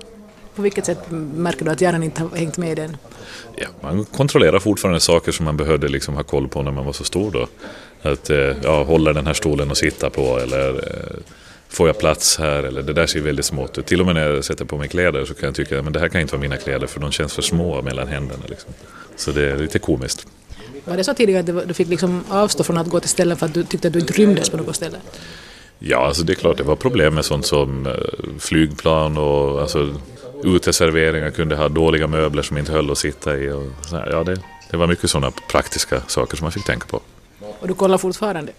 På 0.56 0.62
vilket 0.62 0.86
sätt 0.86 1.00
märker 1.36 1.66
du 1.66 1.72
att 1.72 1.82
hjärnan 1.82 2.04
inte 2.04 2.22
har 2.22 2.38
hängt 2.38 2.58
med 2.58 2.72
i 2.72 2.76
den? 2.76 2.98
Ja, 3.56 3.68
man 3.82 4.06
kontrollerar 4.06 4.60
fortfarande 4.60 5.00
saker 5.00 5.32
som 5.32 5.46
man 5.46 5.58
behövde 5.58 5.88
liksom 5.88 6.16
ha 6.16 6.24
koll 6.24 6.48
på 6.48 6.62
när 6.62 6.72
man 6.72 6.86
var 6.86 6.94
så 6.94 7.04
stor 7.04 7.32
då. 7.32 7.48
Att 8.02 8.30
eh, 8.30 8.56
ja, 8.64 8.84
hålla 8.84 9.14
den 9.14 9.28
här 9.28 9.34
stolen 9.34 9.72
och 9.72 9.78
sitta 9.78 10.10
på 10.10 10.40
eller 10.40 10.70
eh, 10.70 11.20
får 11.74 11.88
jag 11.88 12.00
plats 12.00 12.38
här 12.38 12.64
eller 12.64 12.82
det 12.82 12.94
där 12.94 13.08
ser 13.08 13.22
väldigt 13.22 13.46
smått 13.46 13.78
ut. 13.78 13.86
Till 13.86 14.00
och 14.00 14.06
med 14.06 14.16
när 14.16 14.30
jag 14.30 14.46
sätter 14.46 14.66
på 14.66 14.78
mig 14.78 14.88
kläder 14.88 15.26
så 15.26 15.34
kan 15.34 15.48
jag 15.48 15.56
tycka 15.56 15.80
att 15.80 15.94
det 15.94 16.00
här 16.00 16.10
kan 16.10 16.22
inte 16.22 16.34
vara 16.34 16.42
mina 16.42 16.58
kläder 16.58 16.88
för 16.88 17.00
de 17.00 17.12
känns 17.12 17.34
för 17.34 17.42
små 17.42 17.82
mellan 17.82 18.08
händerna. 18.08 18.44
Liksom. 18.48 18.74
Så 19.16 19.32
det 19.32 19.52
är 19.52 19.58
lite 19.58 19.80
komiskt. 19.80 20.28
Var 20.86 20.98
det 20.98 21.04
så 21.04 21.14
tidigare 21.14 21.60
att 21.62 21.68
du 21.68 21.74
fick 21.74 21.88
liksom 21.88 22.24
avstå 22.30 22.64
från 22.64 22.78
att 22.78 22.88
gå 22.88 23.00
till 23.00 23.10
ställen 23.10 23.38
för 23.38 23.46
att 23.46 23.54
du 23.54 23.64
tyckte 23.64 23.88
att 23.88 23.94
du 23.94 24.00
inte 24.00 24.14
rymdes 24.14 24.50
på 24.50 24.58
något 24.58 24.76
ställe? 24.76 24.98
Ja, 25.80 26.08
alltså 26.08 26.24
det 26.24 26.34
är 26.34 26.36
klart 26.36 26.58
det 26.58 26.64
var 26.64 26.76
problem 26.76 27.16
med 27.16 27.26
sånt 27.26 27.46
som 27.46 27.88
eh, 27.88 27.94
flygplan 28.40 29.18
och 29.18 29.62
alltså, 29.62 29.96
uteserveringar 30.44 31.30
kunde 31.30 31.56
ha 31.56 31.70
dåliga 31.70 32.08
möbler 32.08 32.42
som 32.42 32.58
inte 32.58 32.72
höll 32.72 32.92
att 32.92 32.98
sitta 32.98 33.38
i. 33.38 33.52
Och 33.52 33.64
så 33.82 33.96
här, 33.96 34.10
ja, 34.12 34.24
det, 34.24 34.40
det 34.72 34.78
var 34.78 34.88
mycket 34.88 35.10
sådana 35.10 35.32
praktiska 35.32 36.02
saker 36.08 36.38
som 36.38 36.46
man 36.46 36.52
fick 36.52 36.66
tänka 36.66 36.88
på. 36.88 37.02
Och 37.60 37.68
du 37.68 37.74
kollar 37.74 37.98
fortfarande? 37.98 38.52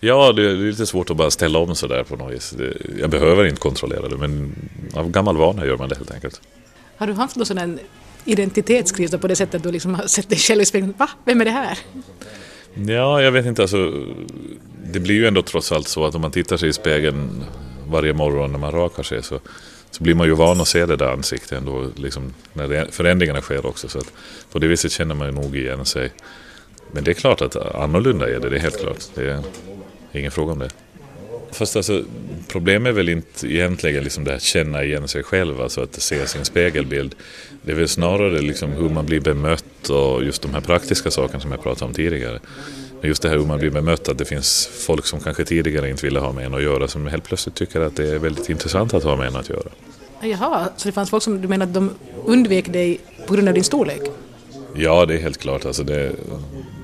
Ja, 0.00 0.32
det 0.32 0.50
är 0.50 0.54
lite 0.54 0.86
svårt 0.86 1.10
att 1.10 1.16
bara 1.16 1.30
ställa 1.30 1.58
om 1.58 1.74
sådär 1.74 2.04
på 2.04 2.16
något 2.16 2.32
vis. 2.32 2.54
Jag 3.00 3.10
behöver 3.10 3.44
inte 3.44 3.60
kontrollera 3.60 4.08
det, 4.08 4.16
men 4.16 4.54
av 4.94 5.10
gammal 5.10 5.36
vana 5.36 5.66
gör 5.66 5.76
man 5.76 5.88
det 5.88 5.96
helt 5.96 6.10
enkelt. 6.10 6.40
Har 6.96 7.06
du 7.06 7.12
haft 7.12 7.36
någon 7.36 7.46
sån 7.46 7.78
identitetskris 8.24 9.10
på 9.10 9.28
det 9.28 9.36
sättet 9.36 9.54
att 9.54 9.62
du 9.62 9.72
liksom 9.72 9.94
har 9.94 10.06
sett 10.06 10.28
dig 10.28 10.38
själv 10.38 10.62
i 10.62 10.64
spegeln? 10.64 10.94
Va? 10.98 11.10
Vem 11.24 11.40
är 11.40 11.44
det 11.44 11.50
här? 11.50 11.78
Ja, 12.74 13.22
jag 13.22 13.32
vet 13.32 13.46
inte. 13.46 13.62
Alltså, 13.62 13.92
det 14.84 15.00
blir 15.00 15.14
ju 15.14 15.26
ändå 15.26 15.42
trots 15.42 15.72
allt 15.72 15.88
så 15.88 16.04
att 16.04 16.14
om 16.14 16.20
man 16.20 16.30
tittar 16.30 16.56
sig 16.56 16.68
i 16.68 16.72
spegeln 16.72 17.44
varje 17.88 18.12
morgon 18.12 18.52
när 18.52 18.58
man 18.58 18.72
rakar 18.72 19.02
sig 19.02 19.22
så, 19.22 19.40
så 19.90 20.02
blir 20.02 20.14
man 20.14 20.26
ju 20.26 20.34
van 20.34 20.60
att 20.60 20.68
se 20.68 20.86
det 20.86 20.96
där 20.96 21.12
ansiktet 21.12 21.52
ändå, 21.52 21.86
liksom, 21.96 22.34
när 22.52 22.68
det, 22.68 22.86
förändringarna 22.90 23.40
sker 23.40 23.66
också. 23.66 23.88
Så 23.88 23.98
att 23.98 24.12
på 24.52 24.58
det 24.58 24.66
viset 24.66 24.92
känner 24.92 25.14
man 25.14 25.26
ju 25.26 25.34
nog 25.34 25.56
igen 25.56 25.84
sig. 25.84 26.12
Men 26.92 27.04
det 27.04 27.10
är 27.10 27.14
klart 27.14 27.40
att 27.40 27.56
annorlunda 27.56 28.30
är 28.30 28.40
det, 28.40 28.48
det 28.48 28.56
är 28.56 28.60
helt 28.60 28.80
klart. 28.80 29.04
Det 29.14 29.30
är 29.30 29.42
ingen 30.12 30.30
fråga 30.30 30.52
om 30.52 30.58
det. 30.58 30.70
Fast 31.52 31.76
alltså, 31.76 32.02
problemet 32.48 32.90
är 32.90 32.94
väl 32.94 33.08
inte 33.08 33.46
egentligen 33.46 34.04
liksom 34.04 34.24
det 34.24 34.34
att 34.34 34.42
känna 34.42 34.84
igen 34.84 35.08
sig 35.08 35.22
själv, 35.22 35.60
alltså 35.60 35.80
att 35.82 36.02
se 36.02 36.26
sin 36.26 36.44
spegelbild. 36.44 37.14
Det 37.62 37.72
är 37.72 37.76
väl 37.76 37.88
snarare 37.88 38.40
liksom 38.40 38.72
hur 38.72 38.88
man 38.88 39.06
blir 39.06 39.20
bemött 39.20 39.88
och 39.88 40.24
just 40.24 40.42
de 40.42 40.54
här 40.54 40.60
praktiska 40.60 41.10
sakerna 41.10 41.40
som 41.40 41.50
jag 41.50 41.62
pratade 41.62 41.84
om 41.84 41.94
tidigare. 41.94 42.40
Just 43.02 43.22
det 43.22 43.28
här 43.28 43.36
hur 43.36 43.44
man 43.44 43.58
blir 43.58 43.70
bemött, 43.70 44.08
att 44.08 44.18
det 44.18 44.24
finns 44.24 44.66
folk 44.86 45.06
som 45.06 45.20
kanske 45.20 45.44
tidigare 45.44 45.90
inte 45.90 46.06
ville 46.06 46.20
ha 46.20 46.32
med 46.32 46.46
en 46.46 46.54
att 46.54 46.62
göra 46.62 46.88
som 46.88 47.06
helt 47.06 47.24
plötsligt 47.24 47.54
tycker 47.54 47.80
att 47.80 47.96
det 47.96 48.08
är 48.08 48.18
väldigt 48.18 48.48
intressant 48.48 48.94
att 48.94 49.02
ha 49.02 49.16
med 49.16 49.26
en 49.26 49.36
att 49.36 49.48
göra. 49.48 49.68
Jaha, 50.22 50.68
så 50.76 50.88
det 50.88 50.92
fanns 50.92 51.10
folk 51.10 51.22
som 51.22 51.40
du 51.40 51.48
menar 51.48 51.66
att 51.66 51.74
de 51.74 51.90
undvek 52.24 52.72
dig 52.72 53.00
på 53.26 53.34
grund 53.34 53.48
av 53.48 53.54
din 53.54 53.64
storlek? 53.64 54.00
Ja, 54.74 55.06
det 55.06 55.14
är 55.14 55.18
helt 55.18 55.38
klart. 55.38 55.66
Alltså 55.66 55.82
det, 55.82 56.12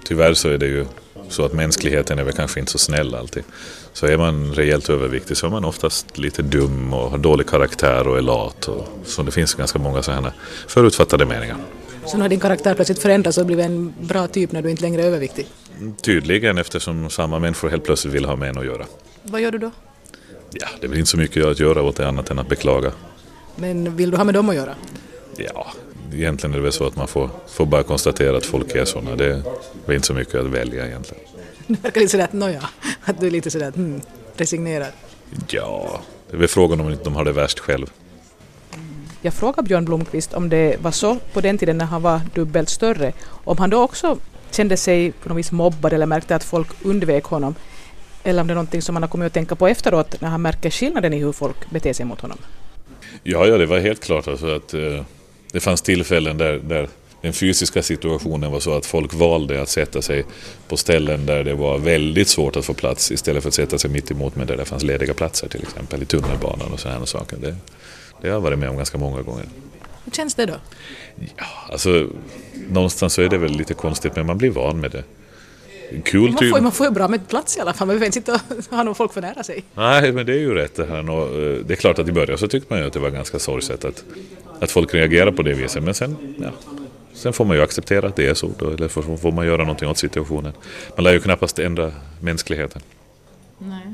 tyvärr 0.05 0.35
så 0.35 0.49
är 0.49 0.59
det 0.59 0.67
ju 0.67 0.87
så 1.29 1.45
att 1.45 1.53
mänskligheten 1.53 2.19
är 2.19 2.25
väl 2.25 2.35
kanske 2.35 2.61
inte 2.61 2.73
så 2.73 2.79
snäll 2.79 3.15
alltid. 3.15 3.43
Så 3.93 4.07
är 4.07 4.17
man 4.17 4.55
rejält 4.55 4.91
överviktig 4.91 5.37
så 5.37 5.47
är 5.47 5.51
man 5.51 5.65
oftast 5.65 6.19
lite 6.19 6.43
dum 6.43 6.93
och 6.93 7.11
har 7.11 7.19
dålig 7.19 7.47
karaktär 7.47 8.09
och 8.09 8.19
är 8.19 8.23
lat. 8.23 8.69
Och, 8.69 8.89
så 9.05 9.23
det 9.23 9.31
finns 9.31 9.55
ganska 9.55 9.79
många 9.79 10.03
sådana 10.03 10.33
förutfattade 10.69 11.27
meningar. 11.27 11.57
Så 12.07 12.17
nu 12.17 12.23
har 12.23 12.29
din 12.29 12.41
karaktär 12.41 12.75
plötsligt 12.75 13.03
förändrats 13.03 13.39
och 13.39 13.47
blivit 13.47 13.65
en 13.67 13.95
bra 14.01 14.27
typ 14.27 14.53
när 14.53 14.63
du 14.63 14.71
inte 14.71 14.83
längre 14.83 15.03
är 15.03 15.07
överviktig? 15.07 15.47
Tydligen 16.03 16.59
eftersom 16.59 17.11
samma 17.11 17.39
människor 17.39 17.69
helt 17.69 17.85
plötsligt 17.85 18.15
vill 18.15 18.25
ha 18.25 18.37
med 18.37 18.49
en 18.49 18.59
att 18.59 18.67
göra. 18.67 18.87
Vad 19.23 19.41
gör 19.41 19.51
du 19.51 19.59
då? 19.59 19.71
Ja, 20.53 20.67
det 20.81 20.87
är 20.87 20.89
väl 20.89 20.99
inte 20.99 21.11
så 21.11 21.17
mycket 21.17 21.45
att 21.45 21.61
göra 21.61 21.83
åt 21.83 21.97
det 21.97 22.09
annat 22.09 22.31
än 22.31 22.39
att 22.39 22.49
beklaga. 22.49 22.93
Men 23.57 23.97
vill 23.97 24.11
du 24.11 24.17
ha 24.17 24.25
med 24.25 24.35
dem 24.35 24.49
att 24.49 24.55
göra? 24.55 24.75
Ja, 25.37 25.67
egentligen 26.13 26.55
är 26.55 26.59
det 26.59 26.63
väl 26.63 26.73
så 26.73 26.87
att 26.87 26.97
man 26.97 27.09
får, 27.09 27.31
får 27.47 27.67
bara 27.67 27.83
konstatera 27.83 28.37
att 28.37 28.47
folk 28.47 28.75
är 28.75 28.85
sådana. 28.85 29.17
Det 29.17 29.43
är 29.87 29.93
inte 29.93 30.07
så 30.07 30.15
mycket 30.15 30.35
att 30.35 30.47
välja 30.47 30.87
egentligen. 30.87 31.25
Du 31.67 31.75
verkar 31.75 32.01
lite 32.01 32.11
sådär 32.11 32.25
att 32.25 32.33
noja, 32.33 32.69
att 33.05 33.21
du 33.21 33.27
är 33.27 33.31
lite 33.31 33.51
sådär 33.51 33.73
hmm, 33.73 34.01
resignerad. 34.37 34.93
Ja, 35.49 36.01
det 36.31 36.37
är 36.37 36.39
väl 36.39 36.49
frågan 36.49 36.81
om 36.81 36.97
de 37.05 37.15
har 37.15 37.25
det 37.25 37.33
värst 37.33 37.59
själv. 37.59 37.87
Jag 39.23 39.35
frågade 39.35 39.69
Björn 39.69 39.85
Blomqvist 39.85 40.35
om 40.35 40.49
det 40.49 40.77
var 40.81 40.91
så 40.91 41.17
på 41.33 41.41
den 41.41 41.59
tiden 41.59 41.79
när 41.79 41.85
han 41.85 42.03
var 42.03 42.21
dubbelt 42.35 42.69
större, 42.69 43.13
om 43.45 43.59
han 43.59 43.71
då 43.71 43.83
också 43.83 44.19
kände 44.51 44.77
sig 44.77 45.13
på 45.13 45.29
något 45.29 45.39
vis 45.39 45.53
mobbad 45.53 45.93
eller 45.93 46.07
märkte 46.07 46.37
att 46.37 46.45
folk 46.45 46.69
undvek 46.83 47.25
honom. 47.25 47.55
Eller 48.25 48.41
om 48.41 48.47
det 48.47 48.53
är 48.53 48.55
någonting 48.55 48.83
som 48.83 48.97
han 48.97 49.03
har 49.03 49.09
kommit 49.09 49.27
att 49.27 49.33
tänka 49.33 49.55
på 49.55 49.69
efteråt 49.69 50.21
när 50.21 50.29
han 50.29 50.43
märker 50.43 50.71
skillnaden 50.71 51.13
i 51.13 51.19
hur 51.19 51.33
folk 51.33 51.71
beter 51.71 51.93
sig 51.93 52.07
mot 52.07 52.21
honom. 52.21 52.39
Ja, 53.23 53.47
ja 53.47 53.59
det 53.59 53.67
var 53.67 53.79
helt 53.79 54.05
klart 54.05 54.29
alltså 54.29 54.57
att 54.57 54.75
eh, 54.75 55.03
det 55.53 55.61
fanns 55.61 55.83
tillfällen 55.83 56.39
där, 56.39 56.59
där 56.59 56.89
den 57.21 57.33
fysiska 57.33 57.83
situationen 57.83 58.53
var 58.53 58.61
så 58.61 58.75
att 58.75 58.87
folk 58.87 59.15
valde 59.15 59.63
att 59.63 59.69
sätta 59.69 60.03
sig 60.03 60.25
på 60.69 60.77
ställen 60.77 61.27
där 61.27 61.45
det 61.45 61.55
var 61.55 61.79
väldigt 61.79 62.29
svårt 62.29 62.57
att 62.57 62.65
få 62.65 62.75
plats 62.75 63.11
istället 63.13 63.43
för 63.43 63.49
att 63.49 63.55
sätta 63.55 63.79
sig 63.79 63.91
mitt 63.91 64.11
emot 64.11 64.37
men 64.37 64.47
där 64.47 64.57
det 64.57 64.65
fanns 64.65 64.83
lediga 64.83 65.15
platser 65.15 65.49
till 65.49 65.63
exempel 65.63 66.03
i 66.03 66.07
tunnelbanan 66.07 66.73
och 66.73 66.81
sådana 66.81 67.07
saker. 67.07 67.37
Det, 67.37 67.57
det 68.21 68.29
har 68.29 68.35
jag 68.35 68.41
varit 68.41 68.59
med 68.59 68.69
om 68.69 68.77
ganska 68.77 68.99
många 68.99 69.23
gånger. 69.23 69.45
Hur 70.05 70.13
känns 70.13 70.35
det 70.35 70.47
då? 70.47 70.55
Ja, 71.37 71.45
alltså 71.73 72.09
någonstans 72.69 73.13
så 73.13 73.23
är 73.23 73.29
det 73.29 73.39
väl 73.39 73.53
lite 73.53 73.75
konstigt 73.75 74.17
men 74.17 74.27
man 74.27 74.39
blir 74.39 74.51
van 74.51 74.81
med 74.81 74.91
det. 74.91 75.05
Kul 76.05 76.31
man, 76.31 76.39
får, 76.39 76.61
man 76.61 76.73
får 76.73 76.87
ju 76.87 76.93
bra 76.93 77.09
med 77.09 77.29
plats 77.29 77.57
i 77.57 77.61
alla 77.61 77.73
fall, 77.73 77.87
man 77.87 77.99
behöver 77.99 78.17
inte 78.17 78.41
ha 78.71 78.83
någon 78.83 78.95
folk 78.95 79.13
för 79.13 79.21
nära 79.21 79.43
sig. 79.43 79.65
Nej, 79.75 80.13
men 80.13 80.27
det 80.27 80.33
är 80.33 80.39
ju 80.39 80.55
rätt 80.55 80.75
det 80.75 80.87
här. 80.87 80.99
Eh, 80.99 81.65
det 81.65 81.75
är 81.75 81.77
klart 81.77 81.99
att 81.99 82.09
i 82.09 82.13
början 82.13 82.39
så 82.39 82.49
tyckte 82.49 82.73
man 82.73 82.81
ju 82.81 82.87
att 82.87 82.93
det 82.93 82.99
var 82.99 83.11
ganska 83.11 83.39
sorgset 83.39 83.85
att, 83.85 84.05
att 84.61 84.71
folk 84.71 84.95
reagerar 84.95 85.33
på 85.33 85.43
det 85.43 85.55
viset, 85.55 85.83
men 85.83 85.95
sen, 85.95 86.17
ja, 86.39 86.51
sen 87.13 87.33
får 87.33 87.45
man 87.45 87.57
ju 87.57 87.63
acceptera 87.63 88.07
att 88.09 88.17
det 88.17 88.27
är 88.27 88.35
så, 88.35 88.51
då, 88.59 88.71
eller 88.71 88.89
får, 88.89 89.33
man 89.33 89.47
göra 89.47 89.63
någonting 89.63 89.89
åt 89.89 89.99
situationen. 89.99 90.53
Man 90.97 91.05
lär 91.05 91.13
ju 91.13 91.21
knappast 91.21 91.59
ändra 91.59 91.93
mänskligheten. 92.21 92.83
Nej 93.59 93.87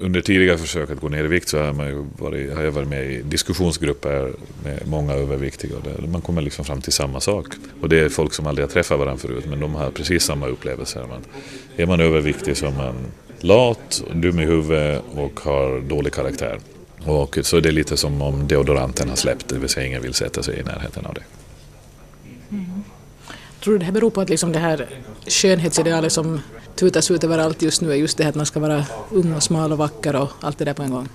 under 0.00 0.20
tidigare 0.20 0.58
försök 0.58 0.90
att 0.90 1.00
gå 1.00 1.08
ner 1.08 1.24
i 1.24 1.28
vikt 1.28 1.48
så 1.48 1.58
har, 1.58 1.72
man 1.72 2.10
varit, 2.18 2.54
har 2.54 2.62
jag 2.62 2.72
varit 2.72 2.88
med 2.88 3.12
i 3.12 3.22
diskussionsgrupper 3.22 4.32
med 4.64 4.86
många 4.86 5.12
överviktiga. 5.12 5.76
Där 5.84 6.06
man 6.06 6.20
kommer 6.20 6.42
liksom 6.42 6.64
fram 6.64 6.80
till 6.80 6.92
samma 6.92 7.20
sak. 7.20 7.46
Och 7.80 7.88
det 7.88 8.00
är 8.00 8.08
folk 8.08 8.32
som 8.32 8.46
aldrig 8.46 8.66
har 8.66 8.72
träffat 8.72 8.98
varandra 8.98 9.18
förut 9.18 9.44
men 9.48 9.60
de 9.60 9.74
har 9.74 9.90
precis 9.90 10.22
samma 10.22 10.46
upplevelser. 10.46 11.06
Man, 11.06 11.24
är 11.76 11.86
man 11.86 12.00
överviktig 12.00 12.56
så 12.56 12.66
är 12.66 12.70
man 12.70 12.94
lat, 13.40 14.02
dum 14.14 14.40
i 14.40 14.44
huvudet 14.44 15.02
och 15.14 15.40
har 15.40 15.80
dålig 15.80 16.12
karaktär. 16.12 16.58
Och 17.04 17.38
så 17.42 17.56
är 17.56 17.60
det 17.60 17.70
lite 17.70 17.96
som 17.96 18.22
om 18.22 18.48
deodoranten 18.48 19.08
har 19.08 19.16
släppt, 19.16 19.48
det 19.48 19.58
vill 19.58 19.68
säga 19.68 19.86
ingen 19.86 20.02
vill 20.02 20.14
sätta 20.14 20.42
sig 20.42 20.58
i 20.58 20.62
närheten 20.62 21.06
av 21.06 21.14
det. 21.14 21.22
Mm. 22.50 22.84
Tror 23.60 23.72
du 23.74 23.78
det 23.78 23.84
här 23.84 23.92
beror 23.92 24.10
på 24.10 24.20
att 24.20 24.28
liksom 24.28 24.52
det 24.52 24.58
här 24.58 24.88
skönhetsidealet 25.26 26.12
som 26.12 26.40
tutas 26.76 27.10
ut 27.10 27.24
överallt 27.24 27.62
just 27.62 27.82
nu 27.82 27.90
är 27.92 27.96
just 27.96 28.18
det 28.18 28.24
att 28.24 28.34
man 28.34 28.46
ska 28.46 28.60
vara 28.60 28.84
ung 29.10 29.32
och 29.34 29.42
smal 29.42 29.72
och 29.72 29.78
vacker 29.78 30.16
och 30.16 30.30
allt 30.40 30.58
det 30.58 30.64
där 30.64 30.74
på 30.74 30.82
en 30.82 30.90
gång? 30.90 31.08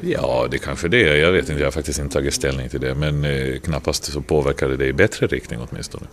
Ja, 0.00 0.48
det 0.50 0.58
kanske 0.58 0.88
det 0.88 1.08
är. 1.08 1.16
Jag 1.16 1.32
vet 1.32 1.48
inte, 1.48 1.60
jag 1.60 1.66
har 1.66 1.72
faktiskt 1.72 1.98
inte 1.98 2.12
tagit 2.12 2.34
ställning 2.34 2.68
till 2.68 2.80
det. 2.80 2.94
Men 2.94 3.24
eh, 3.24 3.60
knappast 3.60 4.04
så 4.04 4.20
påverkar 4.20 4.68
det 4.68 4.76
det 4.76 4.86
i 4.86 4.92
bättre 4.92 5.26
riktning 5.26 5.60
åtminstone. 5.70 6.06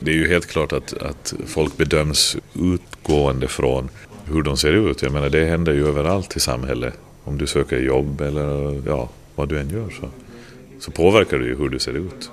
Det 0.00 0.10
är 0.10 0.14
ju 0.14 0.28
helt 0.28 0.46
klart 0.46 0.72
att, 0.72 0.92
att 0.92 1.34
folk 1.46 1.76
bedöms 1.76 2.36
utgående 2.54 3.48
från 3.48 3.88
hur 4.24 4.42
de 4.42 4.56
ser 4.56 4.72
ut. 4.72 5.02
Jag 5.02 5.12
menar, 5.12 5.28
det 5.28 5.44
händer 5.44 5.72
ju 5.72 5.88
överallt 5.88 6.36
i 6.36 6.40
samhället. 6.40 6.94
Om 7.24 7.38
du 7.38 7.46
söker 7.46 7.78
jobb 7.78 8.20
eller 8.20 8.82
ja, 8.86 9.08
vad 9.34 9.48
du 9.48 9.60
än 9.60 9.70
gör 9.70 9.90
så, 9.90 10.08
så 10.80 10.90
påverkar 10.90 11.38
det 11.38 11.44
ju 11.44 11.56
hur 11.56 11.68
du 11.68 11.78
ser 11.78 11.96
ut. 11.96 12.30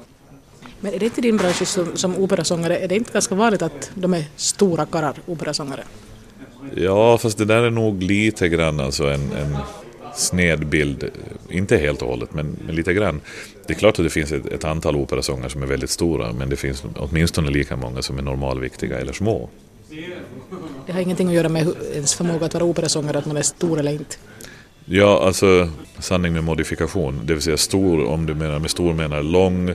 Men 0.79 0.93
är 0.93 0.99
det 0.99 1.05
inte 1.05 1.21
din 1.21 1.37
bransch 1.37 1.67
som, 1.67 1.97
som 1.97 2.17
operasångare, 2.17 2.77
är 2.77 2.87
det 2.87 2.95
inte 2.95 3.11
ganska 3.11 3.35
vanligt 3.35 3.61
att 3.61 3.91
de 3.95 4.13
är 4.13 4.25
stora 4.35 4.85
karlar, 4.85 5.15
operasångare? 5.25 5.83
Ja, 6.75 7.17
fast 7.17 7.37
det 7.37 7.45
där 7.45 7.63
är 7.63 7.69
nog 7.69 8.03
lite 8.03 8.49
grann 8.49 8.79
alltså 8.79 9.03
en, 9.03 9.31
en 9.31 9.57
sned 10.15 10.67
bild. 10.67 11.11
Inte 11.49 11.77
helt 11.77 12.01
och 12.01 12.07
hållet, 12.07 12.33
men, 12.33 12.57
men, 12.65 12.75
lite 12.75 12.93
grann. 12.93 13.21
Det 13.67 13.73
är 13.73 13.77
klart 13.77 13.99
att 13.99 14.05
det 14.05 14.09
finns 14.09 14.31
ett, 14.31 14.45
ett 14.45 14.63
antal 14.63 14.95
operasångare 14.95 15.49
som 15.49 15.63
är 15.63 15.67
väldigt 15.67 15.89
stora, 15.89 16.33
men 16.33 16.49
det 16.49 16.55
finns 16.55 16.83
åtminstone 16.95 17.49
lika 17.49 17.75
många 17.75 18.01
som 18.01 18.17
är 18.17 18.21
normalviktiga 18.21 18.99
eller 18.99 19.13
små. 19.13 19.49
Det 20.85 20.91
har 20.91 21.01
ingenting 21.01 21.27
att 21.27 21.33
göra 21.33 21.49
med 21.49 21.67
ens 21.93 22.15
förmåga 22.15 22.45
att 22.45 22.53
vara 22.53 22.63
operasångare, 22.63 23.17
att 23.17 23.25
man 23.25 23.37
är 23.37 23.41
stor 23.41 23.79
eller 23.79 23.91
inte? 23.91 24.15
Ja, 24.91 25.25
alltså 25.25 25.69
sanning 25.99 26.33
med 26.33 26.43
modifikation. 26.43 27.21
Det 27.23 27.33
vill 27.33 27.41
säga 27.41 27.57
stor, 27.57 28.05
om 28.05 28.25
du 28.25 28.35
menar 28.35 28.59
med 28.59 28.71
stor 28.71 28.93
menar 28.93 29.23
lång, 29.23 29.73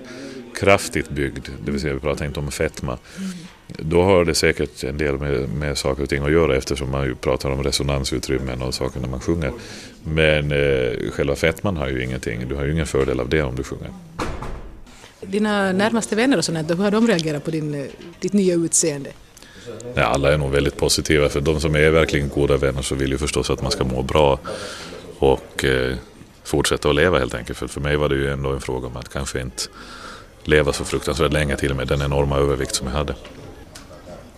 kraftigt 0.55 1.11
byggd. 1.11 1.49
Det 1.65 1.71
vill 1.71 1.81
säga 1.81 1.95
vi 1.95 2.01
pratar 2.01 2.25
inte 2.25 2.41
om 2.41 2.51
fetma. 2.51 2.99
Mm. 3.19 3.31
Då 3.67 4.03
har 4.03 4.25
det 4.25 4.35
säkert 4.35 4.85
en 4.85 4.99
del 4.99 5.19
med, 5.19 5.49
med 5.49 5.79
saker 5.79 6.03
och 6.03 6.09
ting 6.09 6.25
att 6.25 6.33
göra 6.33 6.57
eftersom 6.57 6.91
man 6.91 7.05
ju 7.05 7.15
pratar 7.15 7.51
om 7.51 7.63
resonansutrymmen 7.63 8.63
och 8.63 8.75
saker 8.75 9.01
när 9.01 9.09
man 9.09 9.21
sjunger. 9.21 9.53
Men 10.05 10.53
eh, 10.53 11.11
själva 11.11 11.37
fetman 11.37 11.77
har 11.77 11.89
ju 11.89 12.05
ingenting. 12.05 12.49
Du 12.49 12.55
har 12.55 12.65
ju 12.65 12.73
ingen 12.73 12.87
fördel 12.87 13.21
av 13.21 13.29
det 13.29 13.43
om 13.43 13.57
du 13.57 13.63
sjunger. 13.63 13.91
Dina 15.21 15.73
närmaste 15.73 16.17
vänner 16.17 16.39
och 16.39 16.45
sånt, 16.45 16.71
hur 16.71 16.77
har 16.77 16.91
de 16.91 17.07
reagerat 17.07 17.45
på 17.45 17.51
din, 17.51 17.75
eh, 17.75 17.87
ditt 18.21 18.33
nya 18.33 18.55
utseende? 18.55 19.11
Nej, 19.95 20.05
alla 20.05 20.33
är 20.33 20.39
nog 20.39 20.51
väldigt 20.51 20.77
positiva. 20.77 21.29
För 21.29 21.41
de 21.41 21.61
som 21.61 21.75
är 21.75 21.91
verkligen 21.91 22.29
goda 22.29 22.57
vänner 22.57 22.83
så 22.83 22.95
vill 22.95 23.11
ju 23.11 23.19
förstås 23.19 23.51
att 23.51 23.63
man 23.63 23.71
ska 23.71 23.85
må 23.85 24.03
bra 24.03 24.39
och 25.33 25.65
eh, 25.65 25.97
fortsätta 26.45 26.89
att 26.89 26.95
leva 26.95 27.19
helt 27.19 27.35
enkelt. 27.35 27.59
För, 27.59 27.67
för 27.67 27.81
mig 27.81 27.97
var 27.97 28.09
det 28.09 28.15
ju 28.15 28.31
ändå 28.31 28.53
en 28.53 28.61
fråga 28.61 28.87
om 28.87 28.97
att 28.97 29.09
kanske 29.09 29.41
inte 29.41 29.63
leva 30.45 30.73
så 30.73 30.85
fruktansvärt 30.85 31.33
länge 31.33 31.57
till 31.57 31.75
med 31.75 31.89
den 31.89 32.03
enorma 32.03 32.37
övervikt 32.37 32.75
som 32.75 32.87
jag 32.87 32.95
hade. 32.95 33.15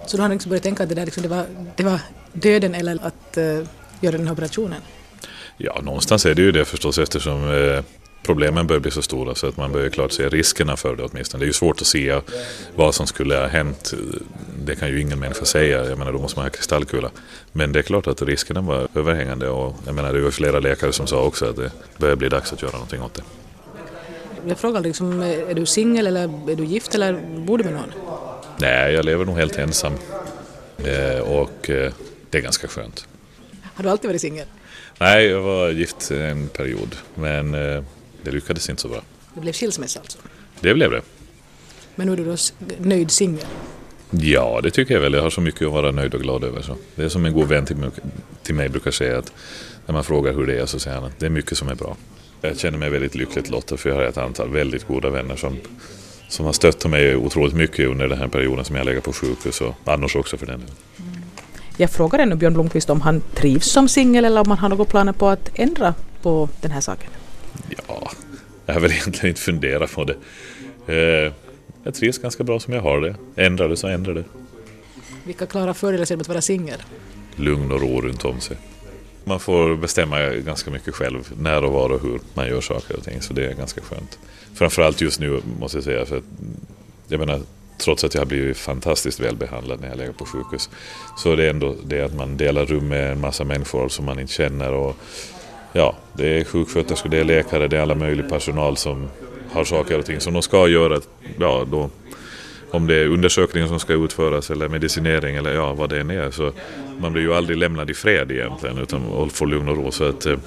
Så 0.07 0.17
du 0.17 0.23
har 0.23 0.29
liksom 0.29 0.51
börjat 0.51 0.63
tänka 0.63 0.83
att 0.83 0.89
det, 0.89 0.95
där 0.95 1.05
liksom, 1.05 1.23
det, 1.23 1.29
var, 1.29 1.47
det 1.77 1.83
var 1.83 2.01
döden 2.33 2.75
eller 2.75 2.99
att 3.03 3.39
uh, 3.39 3.67
göra 4.01 4.17
den 4.17 4.27
här 4.27 4.33
operationen? 4.33 4.81
Ja, 5.57 5.81
någonstans 5.83 6.27
är 6.27 6.35
det 6.35 6.43
ju 6.43 6.53
det 6.53 6.65
förstås 6.65 6.99
eftersom 6.99 7.45
uh, 7.45 7.83
problemen 8.27 8.67
börjar 8.67 8.81
bli 8.81 8.91
så 8.91 9.03
stora 9.03 9.35
så 9.35 9.47
att 9.47 9.57
man 9.57 9.73
börjar 9.73 9.91
klart 9.91 10.13
se 10.13 10.29
riskerna 10.29 10.77
för 10.77 10.97
det 10.97 11.03
åtminstone. 11.05 11.41
Det 11.41 11.45
är 11.45 11.47
ju 11.47 11.53
svårt 11.53 11.81
att 11.81 11.87
se 11.87 12.21
vad 12.75 12.95
som 12.95 13.07
skulle 13.07 13.37
ha 13.37 13.47
hänt. 13.47 13.95
Det 14.65 14.77
kan 14.77 14.89
ju 14.89 15.01
ingen 15.01 15.19
människa 15.19 15.45
säga, 15.45 15.85
jag 15.85 15.99
menar 15.99 16.13
då 16.13 16.19
måste 16.19 16.39
man 16.39 16.45
ha 16.45 16.51
kristallkula. 16.51 17.11
Men 17.53 17.73
det 17.73 17.79
är 17.79 17.83
klart 17.83 18.07
att 18.07 18.23
riskerna 18.23 18.61
var 18.61 18.89
överhängande 18.95 19.49
och 19.49 19.77
jag 19.87 19.95
menar 19.95 20.13
det 20.13 20.21
var 20.21 20.31
flera 20.31 20.61
läkare 20.61 20.93
som 20.93 21.07
sa 21.07 21.23
också 21.23 21.45
att 21.51 21.57
det 21.57 21.71
börjar 21.99 22.17
bli 22.17 22.29
dags 22.29 22.53
att 22.53 22.63
göra 22.63 22.73
någonting 22.73 23.03
åt 23.03 23.15
det. 23.15 23.23
Jag 24.49 24.59
frågar 24.59 24.81
liksom, 24.81 25.21
är 25.23 25.55
du 25.55 25.67
singel 25.67 26.07
eller 26.07 26.51
är 26.51 26.57
du 26.57 26.65
gift 26.65 26.95
eller 26.95 27.21
bor 27.37 27.59
du 27.59 27.65
med 27.65 27.73
någon? 27.73 27.93
Nej, 28.59 28.95
jag 28.95 29.05
lever 29.05 29.25
nog 29.25 29.37
helt 29.37 29.59
ensam. 29.59 29.93
Eh, 30.85 31.21
och 31.21 31.71
eh, 31.71 31.93
det 32.31 32.39
är 32.39 32.43
ganska 32.43 32.69
skönt. 32.69 33.09
Har 33.75 33.85
du 33.85 33.91
alltid 33.91 34.11
varit 34.11 34.21
singel? 34.21 34.47
Nej, 34.99 35.27
jag 35.27 35.41
var 35.41 35.69
gift 35.69 36.11
en 36.11 36.49
period. 36.49 36.97
Men 37.15 37.55
eh, 37.55 37.83
det 38.27 38.33
lyckades 38.33 38.71
inte 38.71 38.83
så 38.83 38.89
bra. 38.89 39.03
Det 39.35 39.41
blev 39.41 39.53
skilsmässa 39.53 40.01
alltså? 40.01 40.19
Det 40.61 40.75
blev 40.75 40.91
det. 40.91 41.03
Men 41.95 42.07
nu 42.07 42.13
är 42.13 42.17
du 42.17 42.25
då 42.25 42.37
nöjd 42.79 43.11
singel? 43.11 43.47
Ja, 44.11 44.61
det 44.63 44.71
tycker 44.71 44.95
jag 44.95 45.01
väl. 45.01 45.13
Jag 45.13 45.23
har 45.23 45.31
så 45.31 45.41
mycket 45.41 45.67
att 45.67 45.73
vara 45.73 45.91
nöjd 45.91 46.15
och 46.15 46.21
glad 46.21 46.45
över. 46.45 46.63
Så. 46.63 46.77
Det 46.95 47.05
är 47.05 47.09
som 47.09 47.27
en 47.27 47.33
god 47.33 47.49
vän 47.49 47.67
till 47.67 47.77
mig, 47.77 47.91
till 48.43 48.55
mig 48.55 48.69
brukar 48.69 48.91
säga 48.91 49.19
att 49.19 49.33
när 49.87 49.93
man 49.93 50.05
frågar 50.05 50.33
hur 50.33 50.47
det 50.47 50.59
är 50.59 50.67
så 50.67 50.79
säger 50.79 50.97
han 50.97 51.07
att 51.07 51.19
det 51.19 51.27
är 51.27 51.31
mycket 51.31 51.59
som 51.59 51.69
är 51.69 51.75
bra. 51.75 51.97
Jag 52.41 52.59
känner 52.59 52.79
mig 52.79 52.91
väldigt 52.91 53.15
lyckligt 53.15 53.51
lottad 53.51 53.77
för 53.77 53.89
jag 53.89 53.97
har 53.97 54.03
ett 54.03 54.19
antal 54.19 54.51
väldigt 54.51 54.87
goda 54.87 55.11
vänner 55.11 55.37
som 55.37 55.59
som 56.29 56.47
har 56.47 56.53
stöttat 56.53 56.91
mig 56.91 57.17
otroligt 57.17 57.55
mycket 57.55 57.89
under 57.89 58.09
den 58.09 58.19
här 58.19 58.29
perioden 58.29 58.65
som 58.65 58.77
jag 58.77 58.87
legat 58.87 59.05
på 59.05 59.13
sjukhus 59.13 59.61
och 59.61 59.75
annars 59.85 60.17
också 60.17 60.37
för 60.37 60.47
den 60.47 60.61
delen. 60.61 60.75
Mm. 60.99 61.23
Jag 61.77 61.91
frågar 61.91 62.19
ännu 62.19 62.35
Björn 62.35 62.55
Blomqvist 62.55 62.91
om 62.91 63.01
han 63.01 63.23
trivs 63.35 63.67
som 63.67 63.89
singel 63.89 64.25
eller 64.25 64.41
om 64.41 64.51
han 64.51 64.59
har 64.59 64.69
några 64.69 64.85
planer 64.85 65.13
på 65.13 65.29
att 65.29 65.51
ändra 65.55 65.95
på 66.23 66.49
den 66.61 66.71
här 66.71 66.81
saken. 66.81 67.11
Ja, 67.89 68.11
jag 68.67 68.75
har 68.75 68.81
väl 68.81 68.93
egentligen 68.93 69.29
inte 69.29 69.41
funderat 69.41 69.93
på 69.93 70.05
det. 70.05 70.17
Eh, 70.87 71.33
jag 71.85 71.95
trivs 71.95 72.19
ganska 72.19 72.45
bra 72.45 72.61
som 72.61 72.75
jag 72.75 72.83
har 72.83 73.01
det. 73.01 73.15
Ändrar 73.37 73.69
det 73.69 73.77
så 73.77 73.89
ändrar 73.89 74.15
det. 74.15 74.25
Vilka 75.25 75.47
klara 75.47 75.75
fördelar 75.75 76.05
ser 76.05 76.15
du 76.15 76.17
med 76.17 76.23
att 76.23 76.29
vara 76.29 76.41
singel? 76.41 76.83
Lugn 77.37 77.73
och 77.73 77.81
ro 77.81 78.01
runt 78.01 78.25
om 78.25 78.41
sig. 78.41 78.57
Man 79.25 79.41
får 79.41 79.77
bestämma 79.77 80.21
ganska 80.21 80.71
mycket 80.71 80.95
själv 80.95 81.33
när 81.41 81.65
och 81.65 81.73
var 81.73 81.91
och 81.91 82.03
hur 82.03 82.21
man 82.35 82.49
gör 82.49 82.61
saker 82.61 82.97
och 82.97 83.05
ting 83.05 83.23
så 83.23 83.33
det 83.33 83.47
är 83.47 83.55
ganska 83.55 83.81
skönt. 83.81 84.19
Framförallt 84.55 85.01
just 85.01 85.21
nu 85.21 85.43
måste 85.61 85.77
jag 85.77 85.85
säga 85.85 86.07
för 86.07 86.17
att, 86.17 86.25
jag 87.09 87.21
menar 87.21 87.41
trots 87.79 88.05
att 88.05 88.15
jag 88.15 88.21
har 88.21 88.27
blivit 88.27 88.57
fantastiskt 88.57 89.21
välbehandlad 89.21 89.81
när 89.81 89.89
jag 89.89 89.99
legat 89.99 90.19
på 90.19 90.25
sjukhus 90.25 90.71
så 91.17 91.33
är 91.33 91.37
det 91.37 91.51
ändå 91.51 91.77
det 91.85 92.01
att 92.01 92.15
man 92.15 92.37
delar 92.37 92.67
rum 92.67 92.89
med 92.89 93.13
en 93.13 93.21
massa 93.21 93.45
människor 93.45 93.89
som 93.89 94.05
man 94.05 94.21
inte 94.21 94.33
känner 94.33 94.73
och 94.73 94.97
ja, 95.77 95.97
det 96.13 96.41
är 96.41 96.45
sjuksköterskor, 96.45 97.11
det 97.11 97.19
är 97.19 97.25
läkare, 97.25 97.69
det 97.69 97.77
är 97.77 97.81
alla 97.81 97.95
möjliga 97.95 98.29
personal 98.29 98.77
som 98.77 99.09
har 99.53 99.65
saker 99.65 99.99
och 99.99 100.07
ting 100.07 100.21
som 100.21 100.33
de 100.33 100.43
ska 100.43 100.69
göra. 100.69 101.01
Ja, 101.39 101.67
då, 101.71 101.91
om 102.71 102.87
det 102.87 102.95
är 102.95 103.09
undersökningar 103.09 103.67
som 103.67 103.81
ska 103.81 103.93
utföras 103.93 104.51
eller 104.51 104.69
medicinering 104.69 105.37
eller 105.37 105.55
ja, 105.55 105.75
vad 105.75 105.91
det 105.91 106.01
än 106.01 106.11
är. 106.11 106.31
Så 106.31 106.53
man 106.99 107.13
blir 107.13 107.23
ju 107.23 107.35
aldrig 107.35 107.59
lämnad 107.59 107.91
i 107.91 107.95
fred 107.95 108.31
egentligen 108.31 108.79
utan 108.79 109.31
får 109.31 109.47
lugn 109.47 109.69
och 109.69 109.77
ro. 109.77 109.91
Så 109.91 110.05
att, 110.05 110.27
eh, 110.27 110.39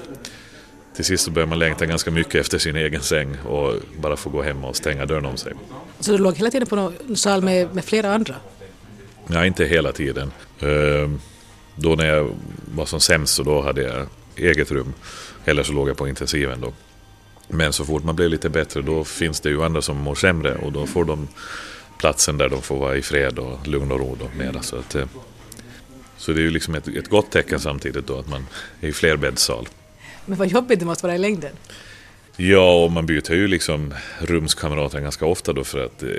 till 0.95 1.05
sist 1.05 1.23
så 1.23 1.31
börjar 1.31 1.47
man 1.47 1.59
längta 1.59 1.85
ganska 1.85 2.11
mycket 2.11 2.35
efter 2.35 2.57
sin 2.57 2.75
egen 2.75 3.01
säng 3.01 3.37
och 3.47 3.73
bara 4.01 4.15
få 4.15 4.29
gå 4.29 4.41
hem 4.41 4.63
och 4.63 4.75
stänga 4.75 5.05
dörren 5.05 5.25
om 5.25 5.37
sig. 5.37 5.53
Så 5.99 6.11
du 6.11 6.17
låg 6.17 6.35
hela 6.35 6.51
tiden 6.51 6.67
på 6.67 6.75
någon 6.75 7.15
sal 7.15 7.41
med, 7.41 7.75
med 7.75 7.85
flera 7.85 8.13
andra? 8.13 8.35
Nej, 9.27 9.47
inte 9.47 9.65
hela 9.65 9.91
tiden. 9.91 10.31
Ehm, 10.59 11.19
då 11.75 11.95
när 11.95 12.05
jag 12.05 12.29
var 12.75 12.85
som 12.85 12.99
sämst 12.99 13.35
så 13.35 13.43
då 13.43 13.61
hade 13.61 13.81
jag 13.81 14.07
eget 14.39 14.71
rum. 14.71 14.93
Eller 15.45 15.63
så 15.63 15.73
låg 15.73 15.89
jag 15.89 15.97
på 15.97 16.07
intensiven 16.07 16.61
då. 16.61 16.73
Men 17.47 17.73
så 17.73 17.85
fort 17.85 18.03
man 18.03 18.15
blir 18.15 18.29
lite 18.29 18.49
bättre 18.49 18.81
då 18.81 19.03
finns 19.03 19.39
det 19.39 19.49
ju 19.49 19.63
andra 19.63 19.81
som 19.81 19.97
mår 19.97 20.15
sämre 20.15 20.55
och 20.55 20.71
då 20.71 20.85
får 20.85 21.05
de 21.05 21.27
platsen 21.97 22.37
där 22.37 22.49
de 22.49 22.61
får 22.61 22.77
vara 22.77 22.95
i 22.97 23.01
fred 23.01 23.39
och 23.39 23.67
lugn 23.67 23.91
och 23.91 23.99
ro 23.99 24.17
då 24.19 24.43
mera. 24.43 24.61
Så, 24.61 24.75
att, 24.75 24.95
eh, 24.95 25.05
så 26.17 26.31
det 26.31 26.39
är 26.39 26.43
ju 26.43 26.51
liksom 26.51 26.75
ett, 26.75 26.87
ett 26.87 27.09
gott 27.09 27.31
tecken 27.31 27.59
samtidigt 27.59 28.07
då 28.07 28.19
att 28.19 28.29
man 28.29 28.45
är 28.81 28.87
i 28.87 28.93
flerbäddssal. 28.93 29.67
Men 30.25 30.37
vad 30.37 30.47
jobbigt 30.47 30.79
det 30.79 30.85
måste 30.85 31.05
vara 31.05 31.15
i 31.15 31.19
längden. 31.19 31.51
Ja, 32.35 32.83
och 32.83 32.91
man 32.91 33.05
byter 33.05 33.33
ju 33.33 33.47
liksom 33.47 33.93
rumskamrater 34.19 34.99
ganska 34.99 35.25
ofta 35.25 35.53
då 35.53 35.63
för 35.63 35.85
att 35.85 36.03
eh, 36.03 36.09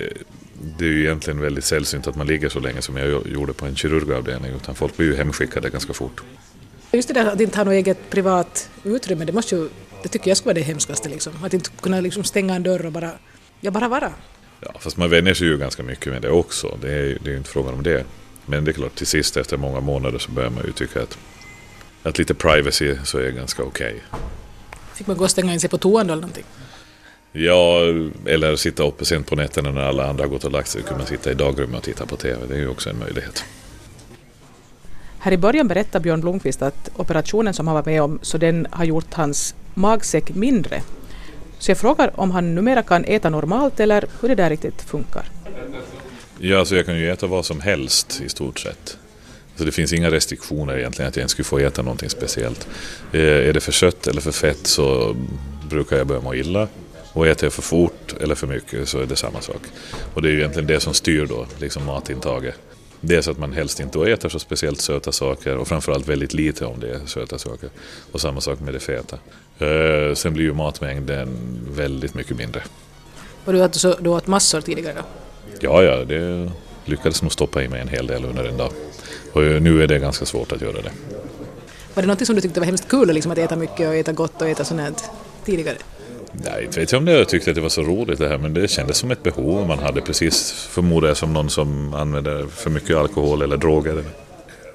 det 0.79 0.85
är 0.85 0.89
ju 0.89 1.05
egentligen 1.05 1.41
väldigt 1.41 1.65
sällsynt 1.65 2.07
att 2.07 2.17
man 2.17 2.27
ligger 2.27 2.49
så 2.49 2.61
länge 2.61 2.83
som 2.83 2.97
jag 2.97 3.27
gjorde 3.27 3.53
på 3.53 3.67
en 3.67 3.77
kirurgavdelning 3.77 4.53
utan 4.53 4.75
folk 4.75 4.97
blir 4.97 5.07
ju 5.07 5.17
hemskickade 5.17 5.71
ganska 5.71 5.93
fort. 5.93 6.21
Just 6.93 7.09
det 7.09 7.15
där 7.15 7.27
att 7.27 7.41
inte 7.41 7.59
ha 7.59 7.65
något 7.65 7.73
eget 7.73 8.11
privat 8.11 8.71
utrymme, 8.85 9.25
det 9.25 9.33
måste 9.33 9.55
ju, 9.55 9.69
det 10.03 10.09
tycker 10.09 10.31
jag 10.31 10.37
skulle 10.37 10.55
vara 10.55 10.61
det 10.61 10.67
hemskaste 10.67 11.09
liksom. 11.09 11.33
Att 11.45 11.55
inte 11.55 11.71
kunna 11.81 12.01
liksom 12.01 12.25
stänga 12.25 12.55
en 12.55 12.63
dörr 12.63 12.87
och 12.87 12.93
bara, 12.93 13.11
ja 13.61 13.71
bara 13.71 13.89
vara. 13.89 14.13
Ja, 14.61 14.73
fast 14.81 14.97
man 14.97 15.11
vänjer 15.11 15.35
sig 15.35 15.47
ju 15.47 15.59
ganska 15.59 15.83
mycket 15.83 16.13
med 16.13 16.23
det 16.23 16.31
också. 16.31 16.79
Det 16.81 16.93
är, 16.93 17.19
det 17.21 17.31
är 17.31 17.33
ju 17.33 17.37
inte 17.37 17.51
frågan 17.51 17.75
om 17.75 17.83
det. 17.83 18.05
Men 18.47 18.65
det 18.65 18.71
är 18.71 18.73
klart, 18.73 18.95
till 18.95 19.07
sist 19.07 19.37
efter 19.37 19.57
många 19.57 19.81
månader 19.81 20.19
så 20.19 20.31
börjar 20.31 20.51
man 20.51 20.65
ju 20.67 20.73
tycka 20.73 21.03
att, 21.03 21.19
att 22.03 22.19
lite 22.19 22.35
privacy 22.35 22.97
så 23.05 23.19
är 23.19 23.31
ganska 23.31 23.63
okej. 23.63 23.95
Okay. 24.09 24.21
Fick 24.95 25.07
man 25.07 25.17
gå 25.17 25.25
och 25.25 25.31
stänga 25.31 25.53
in 25.53 25.61
sig 25.61 25.71
på 25.71 25.79
toan 25.79 26.07
då 26.07 26.13
eller 26.13 26.23
någonting? 26.23 26.45
Ja, 27.33 27.81
eller 28.27 28.57
sitta 28.57 28.83
uppe 28.83 29.05
sent 29.05 29.27
på 29.27 29.37
nätterna 29.37 29.71
när 29.71 29.81
alla 29.81 30.07
andra 30.07 30.25
har 30.25 30.29
gått 30.29 30.45
och 30.45 30.53
lagt 30.53 30.69
sig. 30.69 30.83
kunde 30.83 30.99
man 30.99 31.07
sitta 31.07 31.31
i 31.31 31.35
dagrummet 31.35 31.79
och 31.79 31.85
titta 31.85 32.07
på 32.07 32.17
TV. 32.17 32.47
Det 32.49 32.55
är 32.55 32.59
ju 32.59 32.69
också 32.69 32.91
en 32.91 32.99
möjlighet. 32.99 33.45
Här 35.23 35.33
i 35.33 35.37
början 35.37 35.69
berättar 35.69 36.01
Björn 36.01 36.21
Blomqvist 36.21 36.63
att 36.63 36.91
operationen 36.97 37.55
som 37.55 37.67
han 37.67 37.75
var 37.75 37.85
med 37.85 38.03
om 38.03 38.19
så 38.23 38.39
den 38.39 38.67
har 38.71 38.85
gjort 38.85 39.15
hans 39.15 39.55
magsäck 39.75 40.35
mindre. 40.35 40.83
Så 41.59 41.71
jag 41.71 41.79
frågar 41.79 42.21
om 42.21 42.31
han 42.31 42.55
numera 42.55 42.83
kan 42.83 43.05
äta 43.05 43.31
normalt 43.31 43.81
eller 43.81 44.05
hur 44.21 44.29
det 44.29 44.35
där 44.35 44.51
riktigt 44.51 44.83
funkar. 44.83 45.25
Ja, 46.39 46.59
alltså 46.59 46.77
jag 46.77 46.87
kan 46.87 46.99
ju 46.99 47.11
äta 47.11 47.27
vad 47.27 47.45
som 47.45 47.61
helst 47.61 48.21
i 48.25 48.29
stort 48.29 48.59
sett. 48.59 48.99
Så 49.57 49.65
det 49.65 49.73
finns 49.73 49.93
inga 49.93 50.11
restriktioner 50.11 50.79
egentligen 50.79 51.09
att 51.09 51.17
jag 51.17 51.25
inte 51.25 51.31
skulle 51.31 51.45
få 51.45 51.59
äta 51.59 51.83
någonting 51.83 52.11
speciellt. 52.11 52.69
Eh, 53.13 53.21
är 53.21 53.53
det 53.53 53.61
för 53.61 53.73
sött 53.73 54.07
eller 54.07 54.21
för 54.21 54.33
fett 54.33 54.67
så 54.67 55.17
brukar 55.69 55.97
jag 55.97 56.07
börja 56.07 56.21
må 56.21 56.35
illa. 56.35 56.69
Och 57.13 57.27
äter 57.27 57.47
jag 57.47 57.53
för 57.53 57.63
fort 57.63 58.15
eller 58.21 58.35
för 58.35 58.47
mycket 58.47 58.89
så 58.89 59.01
är 59.01 59.07
det 59.07 59.17
samma 59.17 59.41
sak. 59.41 59.63
Och 60.15 60.23
det 60.23 60.29
är 60.29 60.33
ju 60.33 60.39
egentligen 60.39 60.67
det 60.67 60.81
som 60.81 60.95
styr 60.95 61.27
då, 61.27 61.47
liksom 61.59 61.87
matintaget. 61.87 62.55
Dels 63.01 63.29
att 63.29 63.39
man 63.39 63.53
helst 63.53 63.81
inte 63.81 64.11
äter 64.11 64.29
så 64.29 64.39
speciellt 64.39 64.81
söta 64.81 65.13
saker 65.13 65.57
och 65.57 65.69
framförallt 65.69 66.09
väldigt 66.09 66.35
lite 66.35 66.65
om 66.65 66.81
det 66.81 66.91
är 66.91 67.07
söta 67.07 67.39
saker. 67.39 67.71
Och 68.13 68.21
samma 68.21 68.41
sak 68.41 68.61
med 68.61 68.75
det 68.75 68.81
feta. 68.81 69.19
Eh, 69.59 70.15
sen 70.15 70.35
blir 70.35 70.45
ju 70.45 70.55
matmängden 70.55 71.29
väldigt 71.71 72.15
mycket 72.15 72.37
mindre. 72.37 72.63
Och 73.45 73.53
du 73.53 73.65
åt, 73.65 73.75
så, 73.75 73.95
du 74.01 74.11
åt 74.11 74.27
massor 74.27 74.61
tidigare 74.61 74.95
då? 74.95 75.03
Ja, 75.61 75.83
ja, 75.83 76.05
det 76.05 76.51
lyckades 76.85 77.23
nog 77.23 77.33
stoppa 77.33 77.63
i 77.63 77.69
mig 77.69 77.81
en 77.81 77.89
hel 77.89 78.07
del 78.07 78.25
under 78.25 78.45
en 78.45 78.57
dag. 78.57 78.73
Och 79.33 79.43
nu 79.43 79.83
är 79.83 79.87
det 79.87 79.99
ganska 79.99 80.25
svårt 80.25 80.53
att 80.53 80.61
göra 80.61 80.83
det. 80.83 80.93
Var 81.95 82.03
det 82.03 82.07
något 82.07 82.27
som 82.27 82.37
du 82.37 82.43
tyckte 82.43 82.61
var 82.61 82.67
hemskt 82.67 82.89
kul, 82.89 83.09
liksom 83.09 83.33
att 83.33 83.39
äta 83.39 83.57
mycket 83.57 83.89
och 83.89 83.95
äta 83.95 84.13
gott 84.13 84.43
och 84.43 84.49
äta 84.49 84.65
sånt 84.65 85.11
tidigare? 85.45 85.77
Nej, 86.33 86.65
inte 86.65 86.81
vet 86.81 86.93
jag 86.93 86.99
om 86.99 87.07
jag 87.07 87.29
tyckte 87.29 87.51
att 87.51 87.55
det 87.55 87.61
var 87.61 87.69
så 87.69 87.83
roligt 87.83 88.19
det 88.19 88.29
här 88.29 88.39
men 88.39 88.55
det 88.55 88.69
kändes 88.69 88.97
som 88.97 89.11
ett 89.11 89.23
behov 89.23 89.69
man 89.69 89.79
hade 89.79 90.01
precis 90.01 90.53
förmodar 90.53 91.09
jag 91.09 91.17
som 91.17 91.33
någon 91.33 91.51
som 91.51 91.95
använder 91.95 92.47
för 92.47 92.71
mycket 92.71 92.97
alkohol 92.97 93.43
eller 93.43 93.57
droger. 93.57 93.91
Eller 93.91 94.05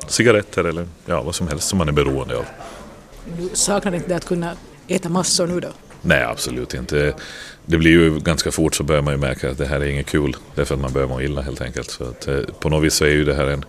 cigaretter 0.07 0.63
eller 0.63 0.87
ja, 1.05 1.21
vad 1.21 1.35
som 1.35 1.47
helst 1.47 1.67
som 1.67 1.77
man 1.77 1.87
är 1.87 1.91
beroende 1.91 2.37
av. 2.37 2.45
Du 3.37 3.49
saknar 3.53 3.95
inte 3.95 4.07
det 4.07 4.15
att 4.15 4.25
kunna 4.25 4.51
äta 4.87 5.09
massor 5.09 5.47
nu 5.47 5.59
då? 5.59 5.69
Nej, 6.01 6.23
absolut 6.23 6.73
inte. 6.73 7.13
Det 7.65 7.77
blir 7.77 7.91
ju 7.91 8.19
ganska 8.19 8.51
fort 8.51 8.75
så 8.75 8.83
börjar 8.83 9.01
man 9.01 9.13
ju 9.13 9.19
märka 9.19 9.51
att 9.51 9.57
det 9.57 9.65
här 9.65 9.79
är 9.79 9.85
inget 9.85 10.05
kul. 10.05 10.35
Därför 10.55 10.75
att 10.75 10.81
man 10.81 10.93
börjar 10.93 11.07
må 11.07 11.21
illa 11.21 11.41
helt 11.41 11.61
enkelt. 11.61 11.89
Så 11.89 12.03
att, 12.03 12.27
eh, 12.27 12.39
på 12.59 12.69
något 12.69 12.83
vis 12.83 12.93
så 12.93 13.05
är 13.05 13.09
ju 13.09 13.25
det 13.25 13.33
här 13.33 13.47
en... 13.47 13.65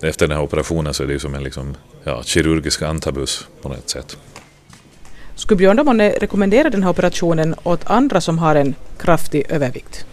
Efter 0.00 0.28
den 0.28 0.36
här 0.36 0.44
operationen 0.44 0.94
så 0.94 1.02
är 1.02 1.06
det 1.06 1.12
ju 1.12 1.18
som 1.18 1.34
en 1.34 1.42
liksom, 1.44 1.76
ja, 2.04 2.22
kirurgisk 2.22 2.82
antabus 2.82 3.46
på 3.62 3.68
något 3.68 3.90
sätt. 3.90 4.16
Skulle 5.34 5.58
Björn 5.58 5.76
då 5.76 5.84
månne 5.84 6.10
rekommendera 6.10 6.70
den 6.70 6.82
här 6.82 6.90
operationen 6.90 7.54
åt 7.62 7.90
andra 7.90 8.20
som 8.20 8.38
har 8.38 8.54
en 8.54 8.74
kraftig 8.98 9.44
övervikt? 9.48 10.06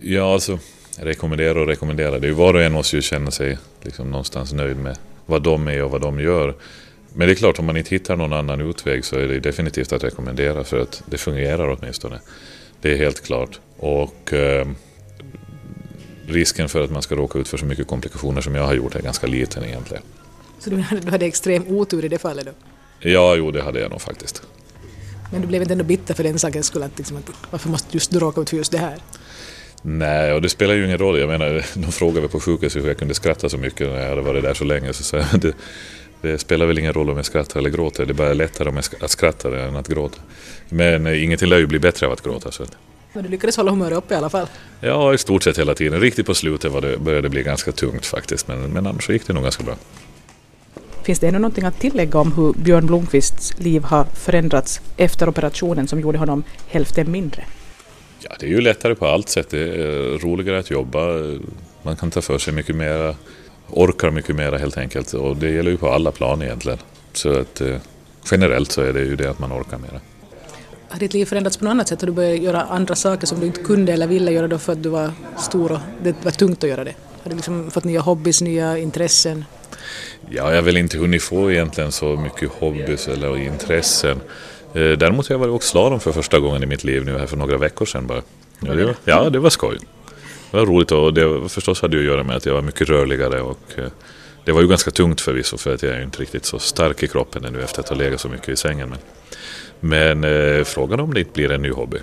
Ja, 0.00 0.32
alltså 0.32 0.58
rekommendera 0.98 1.60
och 1.60 1.66
rekommendera. 1.66 2.18
Det 2.18 2.26
är 2.26 2.28
ju 2.28 2.34
var 2.34 2.54
och 2.54 2.62
en 2.62 2.72
måste 2.72 2.96
ju 2.96 3.02
känna 3.02 3.30
sig 3.30 3.58
liksom 3.82 4.10
någonstans 4.10 4.52
nöjd 4.52 4.76
med 4.76 4.98
vad 5.26 5.42
de 5.42 5.68
är 5.68 5.82
och 5.82 5.90
vad 5.90 6.00
de 6.00 6.20
gör. 6.20 6.54
Men 7.12 7.26
det 7.26 7.32
är 7.32 7.34
klart, 7.34 7.58
om 7.58 7.66
man 7.66 7.76
inte 7.76 7.90
hittar 7.90 8.16
någon 8.16 8.32
annan 8.32 8.60
utväg 8.60 9.04
så 9.04 9.16
är 9.16 9.28
det 9.28 9.40
definitivt 9.40 9.92
att 9.92 10.04
rekommendera 10.04 10.64
för 10.64 10.80
att 10.80 11.02
det 11.06 11.18
fungerar 11.18 11.76
åtminstone. 11.78 12.20
Det 12.80 12.92
är 12.92 12.96
helt 12.96 13.24
klart. 13.24 13.60
Och 13.76 14.32
eh, 14.32 14.66
risken 16.26 16.68
för 16.68 16.84
att 16.84 16.90
man 16.90 17.02
ska 17.02 17.14
råka 17.14 17.38
ut 17.38 17.48
för 17.48 17.56
så 17.56 17.66
mycket 17.66 17.86
komplikationer 17.86 18.40
som 18.40 18.54
jag 18.54 18.66
har 18.66 18.74
gjort 18.74 18.94
är 18.94 19.02
ganska 19.02 19.26
liten 19.26 19.64
egentligen. 19.64 20.02
Så 20.58 20.70
du 20.70 20.76
hade, 20.76 21.00
du 21.00 21.10
hade 21.10 21.26
extrem 21.26 21.64
otur 21.68 22.04
i 22.04 22.08
det 22.08 22.18
fallet 22.18 22.46
då? 22.46 22.52
Ja, 23.00 23.34
jo 23.36 23.50
det 23.50 23.62
hade 23.62 23.80
jag 23.80 23.90
nog 23.90 24.00
faktiskt. 24.00 24.42
Men 25.32 25.40
du 25.40 25.46
blev 25.46 25.62
inte 25.62 25.72
ändå 25.72 25.84
bitter 25.84 26.14
för 26.14 26.22
den 26.22 26.38
sakens 26.38 26.66
skull? 26.66 26.82
Att, 26.82 26.98
liksom, 26.98 27.16
att, 27.16 27.30
varför 27.50 27.68
måste 27.68 27.88
just 27.96 28.10
du 28.10 28.18
råka 28.18 28.40
ut 28.40 28.50
för 28.50 28.56
just 28.56 28.72
det 28.72 28.78
här? 28.78 28.98
Nej, 29.82 30.32
och 30.32 30.42
det 30.42 30.48
spelar 30.48 30.74
ju 30.74 30.84
ingen 30.84 30.98
roll. 30.98 31.18
Jag 31.18 31.28
menar, 31.28 31.64
de 31.74 31.92
frågade 31.92 32.20
mig 32.20 32.30
på 32.30 32.40
sjukhuset 32.40 32.82
hur 32.82 32.88
jag 32.88 32.98
kunde 32.98 33.14
skratta 33.14 33.48
så 33.48 33.58
mycket 33.58 33.88
när 33.88 34.00
jag 34.00 34.08
hade 34.08 34.22
varit 34.22 34.42
där 34.42 34.54
så 34.54 34.64
länge. 34.64 34.92
Så, 34.92 35.02
så 35.02 35.16
det, 35.38 35.54
det 36.22 36.38
spelar 36.38 36.66
väl 36.66 36.78
ingen 36.78 36.92
roll 36.92 37.10
om 37.10 37.16
jag 37.16 37.26
skrattar 37.26 37.60
eller 37.60 37.70
gråter. 37.70 38.06
Det 38.06 38.12
är 38.12 38.14
bara 38.14 38.32
lättare 38.32 38.68
om 38.68 38.76
jag 38.76 38.84
att 39.00 39.10
skratta 39.10 39.58
än 39.58 39.76
att 39.76 39.88
gråta. 39.88 40.18
Men 40.68 41.06
eh, 41.06 41.24
ingenting 41.24 41.48
lär 41.48 41.58
ju 41.58 41.66
bli 41.66 41.78
bättre 41.78 42.06
av 42.06 42.12
att 42.12 42.22
gråta. 42.22 42.50
Så. 42.50 42.64
Men 43.12 43.24
du 43.24 43.30
lyckades 43.30 43.56
hålla 43.56 43.70
humöret 43.70 43.98
uppe 43.98 44.14
i 44.14 44.16
alla 44.16 44.30
fall? 44.30 44.46
Ja, 44.80 45.14
i 45.14 45.18
stort 45.18 45.42
sett 45.42 45.58
hela 45.58 45.74
tiden. 45.74 46.00
Riktigt 46.00 46.26
på 46.26 46.34
slutet 46.34 46.72
var 46.72 46.80
det, 46.80 46.98
började 46.98 47.22
det 47.22 47.30
bli 47.30 47.42
ganska 47.42 47.72
tungt 47.72 48.06
faktiskt. 48.06 48.48
Men, 48.48 48.60
men 48.60 48.86
annars 48.86 49.10
gick 49.10 49.26
det 49.26 49.32
nog 49.32 49.42
ganska 49.42 49.64
bra. 49.64 49.76
Finns 51.08 51.18
det 51.18 51.28
ännu 51.28 51.38
någonting 51.38 51.64
att 51.64 51.80
tillägga 51.80 52.18
om 52.18 52.32
hur 52.32 52.52
Björn 52.52 52.86
Blomqvists 52.86 53.58
liv 53.58 53.82
har 53.82 54.04
förändrats 54.04 54.80
efter 54.96 55.28
operationen 55.28 55.88
som 55.88 56.00
gjorde 56.00 56.18
honom 56.18 56.42
hälften 56.66 57.10
mindre? 57.10 57.44
Ja, 58.20 58.30
det 58.40 58.46
är 58.46 58.50
ju 58.50 58.60
lättare 58.60 58.94
på 58.94 59.06
allt 59.06 59.28
sätt. 59.28 59.50
Det 59.50 59.58
är 59.58 60.18
roligare 60.18 60.58
att 60.58 60.70
jobba. 60.70 61.00
Man 61.82 61.96
kan 61.96 62.10
ta 62.10 62.22
för 62.22 62.38
sig 62.38 62.54
mycket 62.54 62.76
mer, 62.76 63.14
orkar 63.70 64.10
mycket 64.10 64.36
mer 64.36 64.52
helt 64.52 64.78
enkelt. 64.78 65.14
Och 65.14 65.36
det 65.36 65.50
gäller 65.50 65.70
ju 65.70 65.76
på 65.76 65.88
alla 65.88 66.12
plan 66.12 66.42
egentligen. 66.42 66.78
Så 67.12 67.40
att 67.40 67.60
eh, 67.60 67.76
generellt 68.30 68.72
så 68.72 68.82
är 68.82 68.92
det 68.92 69.00
ju 69.00 69.16
det 69.16 69.30
att 69.30 69.38
man 69.38 69.52
orkar 69.52 69.78
mer. 69.78 70.00
Har 70.88 70.98
ditt 70.98 71.14
liv 71.14 71.24
förändrats 71.24 71.56
på 71.56 71.64
något 71.64 71.70
annat 71.70 71.88
sätt? 71.88 72.00
Har 72.00 72.06
du 72.06 72.12
börjat 72.12 72.42
göra 72.42 72.62
andra 72.62 72.94
saker 72.94 73.26
som 73.26 73.40
du 73.40 73.46
inte 73.46 73.62
kunde 73.62 73.92
eller 73.92 74.06
ville 74.06 74.32
göra 74.32 74.48
då 74.48 74.58
för 74.58 74.72
att 74.72 74.82
du 74.82 74.88
var 74.88 75.12
stor 75.38 75.72
och 75.72 75.78
det 76.02 76.24
var 76.24 76.30
tungt 76.30 76.64
att 76.64 76.70
göra 76.70 76.84
det? 76.84 76.94
Har 77.22 77.30
du 77.30 77.36
liksom 77.36 77.70
fått 77.70 77.84
nya 77.84 78.00
hobbys, 78.00 78.40
nya 78.42 78.78
intressen? 78.78 79.44
Ja, 80.30 80.48
jag 80.48 80.54
har 80.54 80.62
väl 80.62 80.76
inte 80.76 80.98
hunnit 80.98 81.22
få 81.22 81.50
egentligen 81.50 81.92
så 81.92 82.16
mycket 82.16 82.50
hobbys 82.50 83.08
eller 83.08 83.38
intressen. 83.38 84.20
Eh, 84.74 84.90
däremot 84.98 85.28
har 85.28 85.34
jag 85.34 85.38
varit 85.38 85.52
och 85.52 85.62
slalom 85.62 86.00
för 86.00 86.12
första 86.12 86.38
gången 86.38 86.62
i 86.62 86.66
mitt 86.66 86.84
liv 86.84 87.04
nu 87.04 87.18
här 87.18 87.26
för 87.26 87.36
några 87.36 87.56
veckor 87.56 87.86
sedan 87.86 88.06
bara. 88.06 88.22
Ja, 88.60 88.74
det 88.74 88.84
var, 88.84 88.94
ja, 89.04 89.30
det 89.30 89.38
var 89.38 89.50
skoj. 89.50 89.78
Det 90.50 90.56
var 90.56 90.66
roligt 90.66 90.92
och 90.92 91.14
det 91.14 91.48
förstås 91.48 91.82
hade 91.82 91.96
ju 91.96 92.02
att 92.02 92.06
göra 92.06 92.22
med 92.22 92.36
att 92.36 92.46
jag 92.46 92.54
var 92.54 92.62
mycket 92.62 92.88
rörligare 92.88 93.40
och 93.40 93.60
eh, 93.76 93.88
det 94.44 94.52
var 94.52 94.62
ju 94.62 94.68
ganska 94.68 94.90
tungt 94.90 95.20
förvisso 95.20 95.56
för 95.56 95.74
att 95.74 95.82
jag 95.82 95.96
är 95.96 96.02
inte 96.02 96.22
riktigt 96.22 96.44
så 96.44 96.58
stark 96.58 97.02
i 97.02 97.08
kroppen 97.08 97.44
ännu 97.44 97.62
efter 97.62 97.80
att 97.80 97.88
ha 97.88 97.96
legat 97.96 98.20
så 98.20 98.28
mycket 98.28 98.48
i 98.48 98.56
sängen. 98.56 98.94
Men, 99.80 100.20
men 100.20 100.58
eh, 100.58 100.64
frågan 100.64 101.00
om 101.00 101.14
det 101.14 101.20
inte 101.20 101.32
blir 101.32 101.52
en 101.52 101.62
ny 101.62 101.70
hobby. 101.70 101.98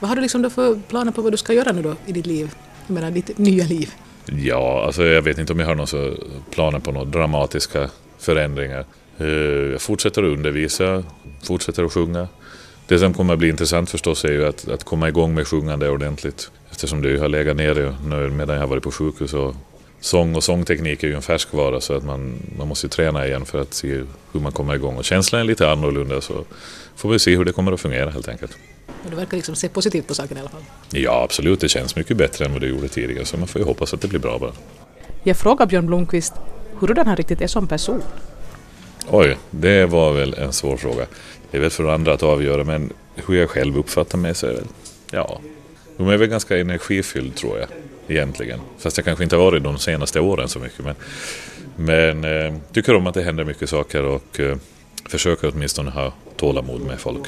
Vad 0.00 0.08
har 0.08 0.16
du 0.16 0.22
liksom 0.22 0.42
då 0.42 0.50
för 0.50 0.80
planer 0.88 1.12
på 1.12 1.22
vad 1.22 1.32
du 1.32 1.36
ska 1.36 1.52
göra 1.52 1.72
nu 1.72 1.82
då 1.82 1.94
i 2.06 2.12
ditt 2.12 2.26
liv? 2.26 2.54
Jag 2.86 2.94
menar 2.94 3.10
ditt 3.10 3.38
nya 3.38 3.64
liv? 3.64 3.94
Ja, 4.26 4.84
alltså 4.86 5.04
jag 5.04 5.22
vet 5.22 5.38
inte 5.38 5.52
om 5.52 5.58
jag 5.58 5.66
har 5.66 5.74
några 5.74 6.16
planer 6.50 6.78
på 6.78 6.92
några 6.92 7.06
dramatiska 7.06 7.90
förändringar. 8.18 8.84
Eh, 9.18 9.26
jag 9.72 9.80
fortsätter 9.80 10.22
att 10.22 10.28
undervisa, 10.28 11.04
fortsätter 11.42 11.84
att 11.84 11.92
sjunga. 11.92 12.28
Det 12.86 12.98
som 12.98 13.14
kommer 13.14 13.32
att 13.32 13.38
bli 13.38 13.48
intressant 13.48 13.90
förstås 13.90 14.24
är 14.24 14.32
ju 14.32 14.46
att, 14.46 14.68
att 14.68 14.84
komma 14.84 15.08
igång 15.08 15.34
med 15.34 15.46
sjungande 15.46 15.88
ordentligt. 15.88 16.50
Eftersom 16.70 17.02
det 17.02 17.18
har 17.18 17.28
legat 17.28 17.56
nere 17.56 17.96
nu 18.06 18.30
medan 18.30 18.56
jag 18.56 18.62
har 18.62 18.68
varit 18.68 18.82
på 18.82 18.90
sjukhus. 18.90 19.34
Och 19.34 19.54
sång 20.00 20.36
och 20.36 20.44
sångteknik 20.44 21.02
är 21.02 21.08
ju 21.08 21.14
en 21.14 21.22
färskvara 21.22 21.80
så 21.80 21.94
att 21.94 22.04
man, 22.04 22.34
man 22.58 22.68
måste 22.68 22.88
träna 22.88 23.26
igen 23.26 23.44
för 23.44 23.60
att 23.60 23.74
se 23.74 24.02
hur 24.32 24.40
man 24.40 24.52
kommer 24.52 24.74
igång. 24.74 24.96
Och 24.96 25.04
känslan 25.04 25.40
är 25.40 25.44
lite 25.44 25.70
annorlunda 25.70 26.20
så 26.20 26.44
får 26.96 27.08
vi 27.08 27.18
se 27.18 27.36
hur 27.36 27.44
det 27.44 27.52
kommer 27.52 27.72
att 27.72 27.80
fungera 27.80 28.10
helt 28.10 28.28
enkelt. 28.28 28.58
Du 29.10 29.16
verkar 29.16 29.36
liksom 29.36 29.56
se 29.56 29.68
positivt 29.68 30.06
på 30.06 30.14
saken 30.14 30.36
i 30.36 30.40
alla 30.40 30.48
fall? 30.48 30.62
Ja, 30.90 31.22
absolut. 31.22 31.60
Det 31.60 31.68
känns 31.68 31.96
mycket 31.96 32.16
bättre 32.16 32.44
än 32.44 32.52
vad 32.52 32.60
det 32.60 32.66
gjorde 32.66 32.88
tidigare 32.88 33.24
så 33.24 33.36
man 33.36 33.48
får 33.48 33.60
ju 33.60 33.66
hoppas 33.66 33.94
att 33.94 34.00
det 34.00 34.08
blir 34.08 34.20
bra 34.20 34.38
bara. 34.38 34.52
Jag 35.22 35.36
frågar 35.36 35.66
Björn 35.66 35.86
Blomqvist 35.86 36.32
hurdan 36.78 37.06
han 37.06 37.16
riktigt 37.16 37.40
är 37.40 37.46
som 37.46 37.66
person. 37.66 38.02
Oj, 39.10 39.36
det 39.50 39.86
var 39.86 40.12
väl 40.12 40.34
en 40.34 40.52
svår 40.52 40.76
fråga. 40.76 41.06
Det 41.50 41.56
är 41.56 41.60
väl 41.60 41.70
för 41.70 41.84
andra 41.84 42.12
att 42.12 42.22
avgöra 42.22 42.64
men 42.64 42.92
hur 43.14 43.34
jag 43.34 43.50
själv 43.50 43.78
uppfattar 43.78 44.18
mig 44.18 44.34
så 44.34 44.46
är 44.46 44.50
det 44.50 44.56
väl, 44.56 44.68
ja, 45.10 45.40
de 45.96 46.08
är 46.08 46.16
väl 46.16 46.28
ganska 46.28 46.58
energifylld 46.58 47.34
tror 47.34 47.58
jag 47.58 47.68
egentligen. 48.08 48.60
Fast 48.78 48.96
jag 48.96 49.04
kanske 49.04 49.24
inte 49.24 49.36
har 49.36 49.44
varit 49.44 49.62
de 49.62 49.78
senaste 49.78 50.20
åren 50.20 50.48
så 50.48 50.58
mycket. 50.58 50.84
Men, 50.84 50.94
men 51.76 52.24
eh, 52.24 52.54
tycker 52.72 52.94
om 52.94 53.06
att 53.06 53.14
det 53.14 53.22
händer 53.22 53.44
mycket 53.44 53.68
saker 53.68 54.04
och 54.04 54.40
eh, 54.40 54.56
försöker 55.08 55.52
åtminstone 55.54 55.90
ha 55.90 56.12
tålamod 56.36 56.80
med 56.80 57.00
folk. 57.00 57.22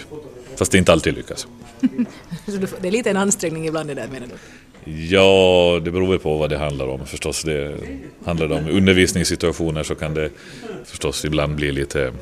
Fast 0.56 0.72
det 0.72 0.78
inte 0.78 0.92
alltid 0.92 1.14
lyckas. 1.14 1.46
det 2.80 2.88
är 2.88 2.92
lite 2.92 3.10
en 3.10 3.16
ansträngning 3.16 3.66
ibland 3.66 3.88
det 3.88 3.94
där 3.94 4.08
menar 4.08 4.26
du? 4.26 4.34
Ja, 4.92 5.80
det 5.84 5.90
beror 5.90 6.06
väl 6.06 6.18
på 6.18 6.36
vad 6.36 6.50
det 6.50 6.58
handlar 6.58 6.86
om 6.86 7.06
förstås. 7.06 7.42
Det 7.42 7.76
handlar 8.24 8.48
det 8.48 8.54
om 8.54 8.68
undervisningssituationer 8.68 9.82
så 9.82 9.94
kan 9.94 10.14
det 10.14 10.30
förstås 10.84 11.24
ibland 11.24 11.54
bli 11.54 11.72
lite, 11.72 12.12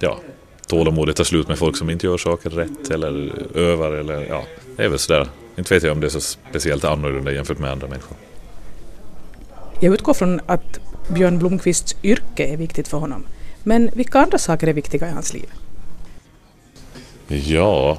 ja, 0.00 0.18
tålamodet 0.66 1.16
tar 1.16 1.24
slut 1.24 1.48
med 1.48 1.58
folk 1.58 1.76
som 1.76 1.90
inte 1.90 2.06
gör 2.06 2.16
saker 2.16 2.50
rätt 2.50 2.90
eller 2.90 3.32
övar 3.54 3.92
eller 3.92 4.26
ja, 4.28 4.44
det 4.76 4.84
är 4.84 4.88
väl 4.88 4.98
sådär. 4.98 5.28
Inte 5.58 5.74
vet 5.74 5.82
jag 5.82 5.92
om 5.92 6.00
det 6.00 6.06
är 6.06 6.20
så 6.20 6.20
speciellt 6.20 6.84
annorlunda 6.84 7.32
jämfört 7.32 7.58
med 7.58 7.70
andra 7.70 7.86
människor. 7.88 8.16
Jag 9.80 9.94
utgår 9.94 10.14
från 10.14 10.40
att 10.46 10.80
Björn 11.14 11.38
Blomqvists 11.38 11.96
yrke 12.02 12.44
är 12.44 12.56
viktigt 12.56 12.88
för 12.88 12.98
honom. 12.98 13.26
Men 13.62 13.90
vilka 13.94 14.18
andra 14.18 14.38
saker 14.38 14.66
är 14.66 14.72
viktiga 14.72 15.08
i 15.08 15.10
hans 15.10 15.32
liv? 15.34 15.46
Ja, 17.28 17.98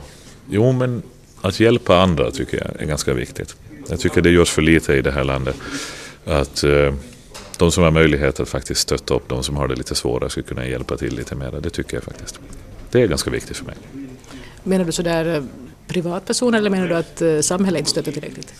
jo 0.50 0.72
men 0.72 1.04
att 1.42 1.60
hjälpa 1.60 1.98
andra 1.98 2.32
tycker 2.32 2.58
jag 2.58 2.82
är 2.82 2.86
ganska 2.86 3.14
viktigt. 3.14 3.56
Jag 3.90 4.00
tycker 4.00 4.22
det 4.22 4.30
görs 4.30 4.50
för 4.50 4.62
lite 4.62 4.94
i 4.94 5.02
det 5.02 5.12
här 5.12 5.24
landet. 5.24 5.56
Att 6.26 6.64
eh, 6.64 6.94
de 7.58 7.72
som 7.72 7.84
har 7.84 7.92
möjlighet 7.92 8.40
att 8.40 8.50
faktiskt 8.50 8.82
stötta 8.82 9.14
upp 9.14 9.30
de 9.30 9.44
som 9.44 9.56
har 9.56 9.68
det 9.68 9.76
lite 9.76 9.96
svårare 9.96 10.30
ska 10.30 10.42
kunna 10.42 10.68
hjälpa 10.68 10.98
till 10.98 11.16
lite 11.16 11.36
mer. 11.36 11.60
Det 11.64 11.70
tycker 11.70 11.98
jag 11.98 12.04
faktiskt. 12.04 12.40
Det 12.92 13.02
är 13.02 13.08
ganska 13.08 13.30
viktigt 13.30 13.58
för 13.58 13.66
mig. 13.66 13.76
Menar 14.64 14.86
du 14.86 14.92
sådär 14.92 15.36
eh, 15.36 15.44
privatperson 15.92 16.54
eller 16.54 16.70
menar 16.70 16.88
du 16.88 16.96
att 16.96 17.22
eh, 17.22 17.40
samhället 17.40 17.80
inte 17.80 17.92
stöttar 17.92 18.12
tillräckligt? 18.12 18.54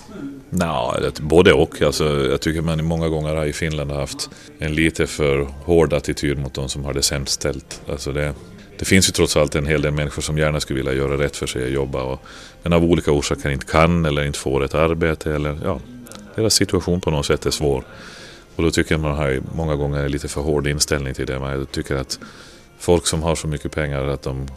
Nej, 0.50 1.12
både 1.22 1.54
och. 1.54 1.82
Alltså, 1.82 2.06
jag 2.06 2.42
tycker 2.42 2.62
man 2.62 2.86
många 2.86 3.10
gånger 3.10 3.36
här 3.36 3.46
i 3.46 3.54
Finland 3.54 3.92
har 3.92 4.00
haft 4.00 4.30
en 4.60 4.76
lite 4.76 5.08
för 5.08 5.48
hård 5.66 5.94
attityd 5.94 6.38
mot 6.38 6.54
de 6.54 6.70
som 6.70 6.86
har 6.86 6.94
det 6.94 7.02
sämst 7.02 7.34
ställt. 7.34 7.82
Alltså 7.90 8.12
det, 8.12 8.34
det 8.80 8.86
finns 8.86 9.10
ju 9.10 9.12
trots 9.12 9.38
allt 9.38 9.56
en 9.56 9.66
hel 9.66 9.82
del 9.82 9.92
människor 9.92 10.22
som 10.22 10.38
gärna 10.38 10.60
skulle 10.60 10.78
vilja 10.78 10.94
göra 10.94 11.18
rätt 11.18 11.38
för 11.38 11.48
sig 11.48 11.64
och 11.64 11.70
jobba 11.70 12.04
och, 12.04 12.22
men 12.64 12.74
av 12.74 12.84
olika 12.84 13.12
orsaker 13.12 13.50
inte 13.50 13.66
kan 13.66 14.06
eller 14.06 14.26
inte 14.26 14.40
får 14.40 14.64
ett 14.64 14.76
arbete 14.76 15.36
eller 15.36 15.58
ja, 15.64 15.80
deras 16.36 16.54
situation 16.54 17.02
på 17.02 17.12
något 17.12 17.26
sätt 17.26 17.46
är 17.46 17.52
svår. 17.52 17.84
Och 18.56 18.64
då 18.64 18.72
tycker 18.72 18.94
jag 18.94 19.02
man 19.02 19.16
har 19.16 19.42
många 19.56 19.76
gånger 19.76 20.04
en 20.04 20.12
lite 20.12 20.28
för 20.28 20.42
hård 20.42 20.68
inställning 20.68 21.14
till 21.14 21.26
det. 21.26 21.40
Man 21.40 21.66
tycker 21.66 21.96
att 21.96 22.20
folk 22.80 23.08
som 23.08 23.24
har 23.24 23.36
så 23.36 23.48
mycket 23.48 23.72
pengar 23.72 24.08
att 24.08 24.22
de 24.22 24.48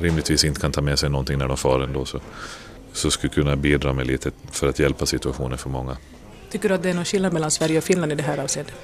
rimligtvis 0.00 0.44
inte 0.44 0.60
kan 0.60 0.72
ta 0.72 0.80
med 0.80 0.98
sig 0.98 1.10
någonting 1.10 1.38
när 1.38 1.48
de 1.48 1.56
far 1.56 1.80
ändå 1.80 2.04
så, 2.04 2.20
så 2.92 3.10
skulle 3.10 3.32
kunna 3.32 3.56
bidra 3.56 3.92
med 3.92 4.06
lite 4.06 4.30
för 4.52 4.68
att 4.68 4.78
hjälpa 4.78 5.06
situationen 5.06 5.58
för 5.58 5.70
många. 5.70 5.96
Tycker 6.50 6.68
du 6.68 6.74
att 6.74 6.82
det 6.82 6.90
är 6.90 6.94
någon 6.94 7.04
skillnad 7.04 7.32
mellan 7.32 7.50
Sverige 7.50 7.78
och 7.78 7.84
Finland 7.84 8.12
i 8.12 8.14
det 8.14 8.22
här 8.22 8.38
avseendet? 8.38 8.74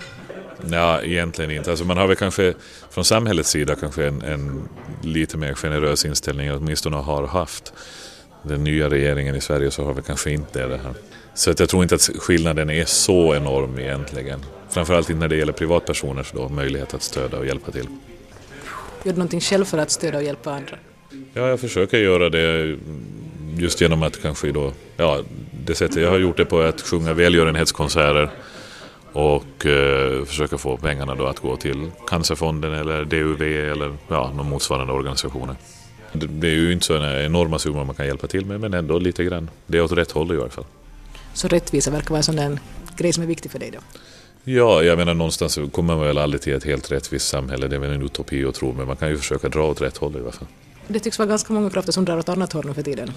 Ja, 0.71 1.03
egentligen 1.03 1.51
inte. 1.51 1.71
Alltså 1.71 1.85
man 1.85 1.97
har 1.97 2.07
väl 2.07 2.17
kanske 2.17 2.55
från 2.91 3.05
samhällets 3.05 3.51
sida 3.51 3.75
kanske 3.75 4.07
en, 4.07 4.23
en 4.23 4.69
lite 5.03 5.37
mer 5.37 5.55
generös 5.55 6.05
inställning, 6.05 6.53
åtminstone 6.53 6.97
har 6.97 7.27
haft. 7.27 7.73
Den 8.43 8.65
nya 8.65 8.91
regeringen 8.91 9.35
i 9.35 9.41
Sverige 9.41 9.71
så 9.71 9.85
har 9.85 9.95
vi 9.95 10.03
kanske 10.03 10.31
inte 10.31 10.67
det 10.67 10.79
här. 10.79 10.95
Så 11.35 11.51
att 11.51 11.61
jag 11.61 11.69
tror 11.69 11.83
inte 11.83 11.95
att 11.95 12.11
skillnaden 12.19 12.71
är 12.71 12.85
så 12.85 13.35
enorm 13.35 13.79
egentligen. 13.79 14.41
Framförallt 14.71 15.11
inte 15.11 15.21
när 15.21 15.29
det 15.29 15.37
gäller 15.37 15.53
privatpersoners 15.53 16.33
då, 16.33 16.49
möjlighet 16.49 16.95
att 16.95 17.03
stödja 17.03 17.39
och 17.39 17.47
hjälpa 17.47 17.73
till. 17.73 17.87
Gör 19.03 19.13
du 19.13 19.19
någonting 19.19 19.41
själv 19.41 19.65
för 19.65 19.79
att 19.79 19.91
stödja 19.91 20.19
och 20.19 20.25
hjälpa 20.25 20.53
andra? 20.53 20.79
Ja, 21.35 21.49
jag 21.49 21.61
försöker 21.61 21.99
göra 21.99 22.29
det 22.29 22.77
just 23.57 23.81
genom 23.81 24.03
att 24.03 24.23
kanske 24.23 24.53
då, 24.53 24.73
ja, 24.97 25.21
det 25.67 25.75
sättet 25.75 26.03
jag 26.03 26.11
har 26.11 26.19
gjort 26.19 26.37
det 26.37 26.45
på 26.45 26.61
är 26.61 26.69
att 26.69 26.81
sjunga 26.81 27.13
välgörenhetskonserter 27.15 28.31
och 29.13 29.67
eh, 29.67 30.25
försöka 30.25 30.59
få 30.59 30.77
pengarna 30.77 31.15
då 31.15 31.27
att 31.27 31.41
gå 31.41 31.57
till 31.57 31.91
Cancerfonden 32.07 32.73
eller 32.73 33.05
DUV 33.05 33.43
eller 33.43 33.97
ja, 34.09 34.33
någon 34.37 34.49
motsvarande 34.49 34.93
organisationer. 34.93 35.57
Det, 36.13 36.27
det 36.27 36.49
är 36.49 36.55
ju 36.55 36.73
inte 36.73 36.87
sådana 36.87 37.23
enorma 37.23 37.59
summor 37.59 37.85
man 37.85 37.95
kan 37.95 38.07
hjälpa 38.07 38.27
till 38.27 38.47
med 38.47 38.61
men 38.61 38.75
ändå 38.75 38.99
lite 38.99 39.25
grann. 39.25 39.51
Det 39.67 39.79
är 39.79 39.83
åt 39.83 39.93
rätt 39.93 40.11
håll 40.11 40.35
i 40.35 40.37
alla 40.37 40.49
fall. 40.49 40.65
Så 41.35 41.49
rättvisa 41.49 41.91
verkar 41.91 42.09
vara 42.09 42.19
en 42.19 42.25
sån 42.25 42.37
där 42.37 42.59
grej 42.97 43.13
som 43.13 43.23
är 43.23 43.27
viktig 43.27 43.51
för 43.51 43.59
dig 43.59 43.71
då? 43.71 43.79
Ja, 44.45 44.83
jag 44.83 44.99
menar 44.99 45.15
någonstans 45.15 45.59
kommer 45.73 45.97
man 45.97 46.07
väl 46.07 46.19
aldrig 46.19 46.41
till 46.41 46.55
ett 46.55 46.65
helt 46.65 46.93
rättvist 46.93 47.29
samhälle. 47.29 47.69
Det 47.69 47.77
är 47.77 47.81
väl 47.81 47.91
en 47.91 48.03
utopi 48.03 48.45
att 48.45 48.55
tro, 48.55 48.73
men 48.73 48.87
man 48.87 48.97
kan 48.97 49.09
ju 49.09 49.17
försöka 49.17 49.49
dra 49.49 49.71
åt 49.71 49.83
rätt 49.83 49.97
håll 49.97 50.17
i 50.17 50.21
alla 50.21 50.33
fall. 50.33 50.49
Det 50.89 51.01
tycks 51.01 51.19
vara 51.19 51.29
ganska 51.29 51.53
många 51.53 51.71
krafter 51.71 51.93
som 51.93 52.05
drar 52.05 52.19
åt 52.19 52.29
annat 52.29 52.53
håll 52.53 52.67
nu 52.67 52.75
för 52.75 52.83
tiden. 52.83 53.13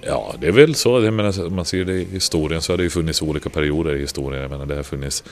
Ja, 0.00 0.34
det 0.40 0.46
är 0.46 0.52
väl 0.52 0.74
så. 0.74 1.04
Jag 1.04 1.14
menar, 1.14 1.50
man 1.50 1.64
ser 1.64 1.84
det 1.84 1.92
i 1.92 2.04
historien 2.04 2.62
så 2.62 2.72
har 2.72 2.76
det 2.76 2.82
ju 2.82 2.90
funnits 2.90 3.22
olika 3.22 3.50
perioder 3.50 3.96
i 3.96 4.00
historien. 4.00 4.42
Jag 4.42 4.50
menar, 4.50 4.66
det 4.66 4.74
har 4.74 4.82
funnits 4.82 5.24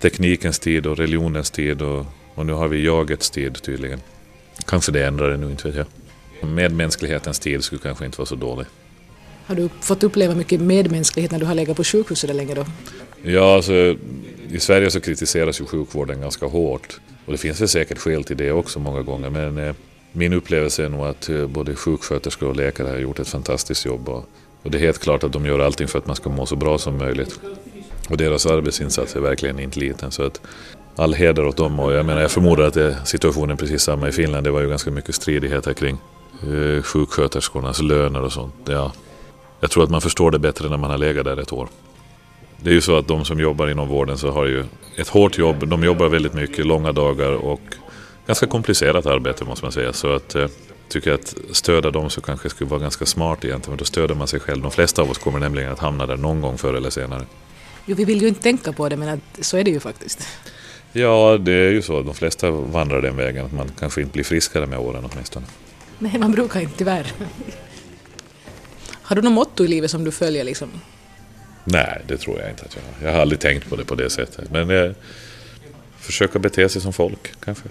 teknikens 0.00 0.58
tid 0.58 0.86
och 0.86 0.96
religionens 0.96 1.50
tid 1.50 1.82
och, 1.82 2.06
och 2.34 2.46
nu 2.46 2.52
har 2.52 2.68
vi 2.68 2.84
jagets 2.84 3.30
tid 3.30 3.62
tydligen. 3.62 4.00
Kanske 4.66 4.92
det 4.92 5.06
ändrar 5.06 5.30
det 5.30 5.36
nu, 5.36 5.50
inte 5.50 5.70
vet 5.70 5.76
jag. 5.76 5.86
Medmänsklighetens 6.48 7.38
tid 7.38 7.64
skulle 7.64 7.80
kanske 7.80 8.04
inte 8.04 8.18
vara 8.18 8.26
så 8.26 8.34
dålig. 8.34 8.66
Har 9.46 9.54
du 9.54 9.68
fått 9.80 10.02
uppleva 10.02 10.34
mycket 10.34 10.60
medmänsklighet 10.60 11.30
när 11.30 11.38
du 11.38 11.46
har 11.46 11.54
legat 11.54 11.76
på 11.76 11.84
sjukhus 11.84 12.18
så 12.18 12.26
länge 12.26 12.54
då? 12.54 12.66
Ja, 13.22 13.54
alltså 13.54 13.96
i 14.50 14.60
Sverige 14.60 14.90
så 14.90 15.00
kritiseras 15.00 15.60
ju 15.60 15.64
sjukvården 15.64 16.20
ganska 16.20 16.46
hårt. 16.46 17.00
Och 17.26 17.32
det 17.32 17.38
finns 17.38 17.60
väl 17.60 17.68
säkert 17.68 17.98
skäl 17.98 18.24
till 18.24 18.36
det 18.36 18.52
också 18.52 18.78
många 18.78 19.02
gånger. 19.02 19.30
Men 19.30 19.58
eh, 19.58 19.74
min 20.12 20.32
upplevelse 20.32 20.84
är 20.84 20.88
nog 20.88 21.06
att 21.06 21.28
eh, 21.28 21.46
både 21.46 21.74
sjuksköterskor 21.74 22.48
och 22.48 22.56
läkare 22.56 22.88
har 22.88 22.96
gjort 22.96 23.18
ett 23.18 23.28
fantastiskt 23.28 23.86
jobb. 23.86 24.08
Och, 24.08 24.28
och 24.62 24.70
det 24.70 24.78
är 24.78 24.80
helt 24.80 24.98
klart 24.98 25.24
att 25.24 25.32
de 25.32 25.46
gör 25.46 25.58
allting 25.58 25.88
för 25.88 25.98
att 25.98 26.06
man 26.06 26.16
ska 26.16 26.30
må 26.30 26.46
så 26.46 26.56
bra 26.56 26.78
som 26.78 26.98
möjligt. 26.98 27.40
Och 28.10 28.16
deras 28.16 28.46
arbetsinsats 28.46 29.16
är 29.16 29.20
verkligen 29.20 29.58
inte 29.58 29.80
liten. 29.80 30.10
Så 30.10 30.22
att 30.22 30.40
all 30.96 31.14
heder 31.14 31.46
åt 31.46 31.56
dem. 31.56 31.80
Och 31.80 31.92
jag, 31.92 32.06
menar, 32.06 32.20
jag 32.20 32.30
förmodar 32.30 32.64
att 32.64 32.74
det, 32.74 32.96
situationen 33.04 33.50
är 33.50 33.56
precis 33.56 33.82
samma 33.82 34.08
i 34.08 34.12
Finland. 34.12 34.46
Det 34.46 34.50
var 34.50 34.60
ju 34.60 34.68
ganska 34.68 34.90
mycket 34.90 35.14
stridigheter 35.14 35.72
kring 35.72 35.98
eh, 36.42 36.82
sjuksköterskornas 36.82 37.82
löner 37.82 38.22
och 38.22 38.32
sånt. 38.32 38.54
Ja, 38.64 38.92
jag 39.60 39.70
tror 39.70 39.84
att 39.84 39.90
man 39.90 40.00
förstår 40.00 40.30
det 40.30 40.38
bättre 40.38 40.68
när 40.68 40.76
man 40.76 40.90
har 40.90 40.98
legat 40.98 41.24
där 41.24 41.36
ett 41.36 41.52
år. 41.52 41.68
Det 42.62 42.70
är 42.70 42.74
ju 42.74 42.80
så 42.80 42.96
att 42.96 43.08
de 43.08 43.24
som 43.24 43.40
jobbar 43.40 43.68
inom 43.68 43.88
vården 43.88 44.18
så 44.18 44.30
har 44.30 44.46
ju 44.46 44.64
ett 44.96 45.08
hårt 45.08 45.38
jobb. 45.38 45.68
De 45.68 45.84
jobbar 45.84 46.08
väldigt 46.08 46.34
mycket, 46.34 46.66
långa 46.66 46.92
dagar 46.92 47.32
och 47.32 47.60
ganska 48.30 48.46
komplicerat 48.46 49.06
arbete 49.06 49.44
måste 49.44 49.64
man 49.64 49.72
säga. 49.72 49.92
Så 49.92 50.14
att 50.14 50.34
jag 50.34 50.42
eh, 50.42 50.50
tycker 50.88 51.12
att 51.12 51.34
stödja 51.52 51.90
dem 51.90 52.10
så 52.10 52.20
kanske 52.20 52.50
skulle 52.50 52.70
vara 52.70 52.80
ganska 52.80 53.06
smart 53.06 53.44
egentligen. 53.44 53.78
Då 53.78 53.84
stöder 53.84 54.14
man 54.14 54.28
sig 54.28 54.40
själv. 54.40 54.62
De 54.62 54.70
flesta 54.70 55.02
av 55.02 55.10
oss 55.10 55.18
kommer 55.18 55.38
nämligen 55.38 55.72
att 55.72 55.78
hamna 55.78 56.06
där 56.06 56.16
någon 56.16 56.40
gång 56.40 56.58
förr 56.58 56.74
eller 56.74 56.90
senare. 56.90 57.26
Jo, 57.86 57.96
vi 57.96 58.04
vill 58.04 58.22
ju 58.22 58.28
inte 58.28 58.42
tänka 58.42 58.72
på 58.72 58.88
det 58.88 58.96
men 58.96 59.08
att, 59.08 59.44
så 59.44 59.56
är 59.56 59.64
det 59.64 59.70
ju 59.70 59.80
faktiskt. 59.80 60.28
Ja, 60.92 61.38
det 61.40 61.52
är 61.52 61.70
ju 61.70 61.82
så. 61.82 62.02
De 62.02 62.14
flesta 62.14 62.50
vandrar 62.50 63.02
den 63.02 63.16
vägen. 63.16 63.46
Att 63.46 63.52
man 63.52 63.70
kanske 63.78 64.00
inte 64.00 64.12
blir 64.12 64.24
friskare 64.24 64.66
med 64.66 64.78
åren 64.78 65.04
åtminstone. 65.12 65.46
Nej, 65.98 66.18
man 66.18 66.32
brukar 66.32 66.60
inte 66.60 66.78
tyvärr. 66.78 67.12
Har 69.02 69.16
du 69.16 69.22
något 69.22 69.32
motto 69.32 69.64
i 69.64 69.68
livet 69.68 69.90
som 69.90 70.04
du 70.04 70.10
följer 70.10 70.44
liksom? 70.44 70.68
Nej, 71.64 72.02
det 72.08 72.16
tror 72.16 72.40
jag 72.40 72.50
inte 72.50 72.64
att 72.64 72.76
jag 72.76 72.82
har. 72.82 73.06
Jag 73.06 73.14
har 73.14 73.22
aldrig 73.22 73.40
tänkt 73.40 73.68
på 73.70 73.76
det 73.76 73.84
på 73.84 73.94
det 73.94 74.10
sättet. 74.10 74.50
Men 74.50 74.70
eh, 74.70 74.92
försöka 75.98 76.38
bete 76.38 76.68
sig 76.68 76.82
som 76.82 76.92
folk 76.92 77.32
kanske. 77.40 77.68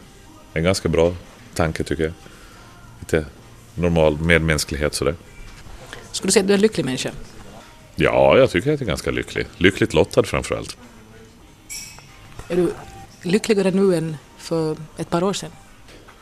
En 0.54 0.64
ganska 0.64 0.90
bra 0.90 1.16
tanke 1.54 1.84
tycker 1.84 2.04
jag. 2.04 2.14
Lite 3.00 3.26
normal 3.76 4.20
medmänsklighet 4.20 4.94
sådär. 4.94 5.16
Skulle 6.12 6.28
du 6.28 6.32
säga 6.32 6.42
att 6.42 6.48
du 6.48 6.54
är 6.54 6.58
en 6.58 6.62
lycklig 6.62 6.86
människa? 6.86 7.12
Ja, 7.96 8.38
jag 8.38 8.50
tycker 8.50 8.74
att 8.74 8.80
jag 8.80 8.82
är 8.82 8.86
ganska 8.86 9.12
lycklig. 9.12 9.48
Lyckligt 9.58 9.94
lottad 9.94 10.24
framförallt. 10.24 10.78
Är 12.48 12.56
du 12.56 12.72
lyckligare 13.22 13.72
nu 13.72 13.96
än 13.96 14.18
för 14.38 14.78
ett 14.98 15.10
par 15.10 15.24
år 15.24 15.34
sedan? 15.34 15.52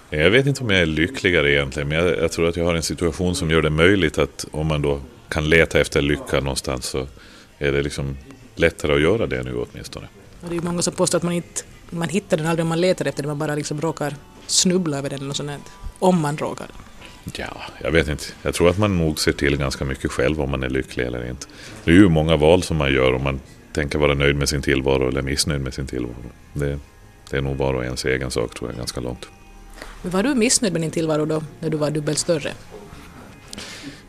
Jag 0.10 0.30
vet 0.30 0.48
inte 0.48 0.64
om 0.64 0.70
jag 0.70 0.82
är 0.82 0.86
lyckligare 0.86 1.52
egentligen, 1.52 1.88
men 1.90 1.98
jag, 1.98 2.18
jag, 2.18 2.32
tror 2.32 2.50
att 2.50 2.56
jag 2.56 2.66
har 2.66 2.76
en 2.76 2.84
situation 2.84 3.36
som 3.36 3.50
gör 3.50 3.62
det 3.62 3.70
möjligt 3.70 4.18
att 4.18 4.46
om 4.52 4.68
man 4.68 4.82
då 4.82 5.02
kan 5.30 5.50
leta 5.50 5.80
efter 5.80 6.02
lycka 6.02 6.40
någonstans 6.40 6.86
så 6.86 7.08
är 7.58 7.72
det 7.72 7.82
liksom 7.84 8.18
lättare 8.56 8.94
att 8.94 9.02
göra 9.02 9.28
det 9.28 9.44
nu 9.44 9.56
åtminstone. 9.56 10.08
Och 10.42 10.50
det 10.50 10.54
är 10.54 10.60
ju 10.60 10.66
många 10.66 10.82
som 10.82 10.94
påstår 10.94 11.18
att 11.18 11.24
man 11.24 11.34
inte 11.34 11.64
man 11.90 12.10
hittar 12.10 12.38
den 12.38 12.46
aldrig 12.46 12.64
om 12.64 12.70
man 12.70 12.82
letar 12.82 13.06
efter 13.06 13.24
den, 13.24 13.30
man 13.30 13.40
bara 13.40 13.56
liksom 13.56 13.82
råkar 13.82 14.16
snubbla 14.48 14.98
över 14.98 15.10
den 15.10 15.22
eller 15.22 15.34
sånt. 15.34 15.72
Om 16.00 16.22
man 16.22 16.38
råkar. 16.38 16.68
Ja, 17.36 17.62
jag 17.82 17.92
vet 17.92 18.08
inte. 18.08 18.24
Jag 18.42 18.54
tror 18.54 18.70
att 18.70 18.78
man 18.78 18.98
nog 18.98 19.20
ser 19.20 19.32
till 19.32 19.58
ganska 19.58 19.86
mycket 19.86 20.12
själv 20.12 20.42
om 20.42 20.52
man 20.52 20.64
är 20.64 20.70
lycklig 20.70 21.06
eller 21.06 21.30
inte. 21.30 21.48
Det 21.84 21.92
är 21.92 21.96
ju 21.96 22.10
många 22.10 22.38
val 22.38 22.64
som 22.64 22.78
man 22.78 22.94
gör 22.94 23.14
om 23.14 23.24
man 23.24 23.40
tänker 23.74 24.00
vara 24.00 24.14
nöjd 24.14 24.36
med 24.36 24.50
sin 24.50 24.62
tillvaro 24.62 25.08
eller 25.08 25.22
missnöjd 25.22 25.62
med 25.62 25.74
sin 25.74 25.88
tillvaro. 25.88 26.16
Det, 26.54 26.80
det 27.30 27.38
är 27.38 27.42
nog 27.42 27.58
var 27.58 27.74
och 27.74 27.84
ens 27.84 28.06
egen 28.06 28.32
sak 28.32 28.54
tror 28.54 28.70
jag 28.70 28.78
ganska 28.78 29.02
långt. 29.02 29.28
Men 30.02 30.12
var 30.12 30.24
du 30.24 30.36
missnöjd 30.36 30.74
med 30.74 30.82
din 30.82 30.92
tillvaro 30.92 31.26
då, 31.26 31.44
när 31.60 31.70
du 31.70 31.78
var 31.78 31.92
dubbelt 31.92 32.18
större? 32.18 32.52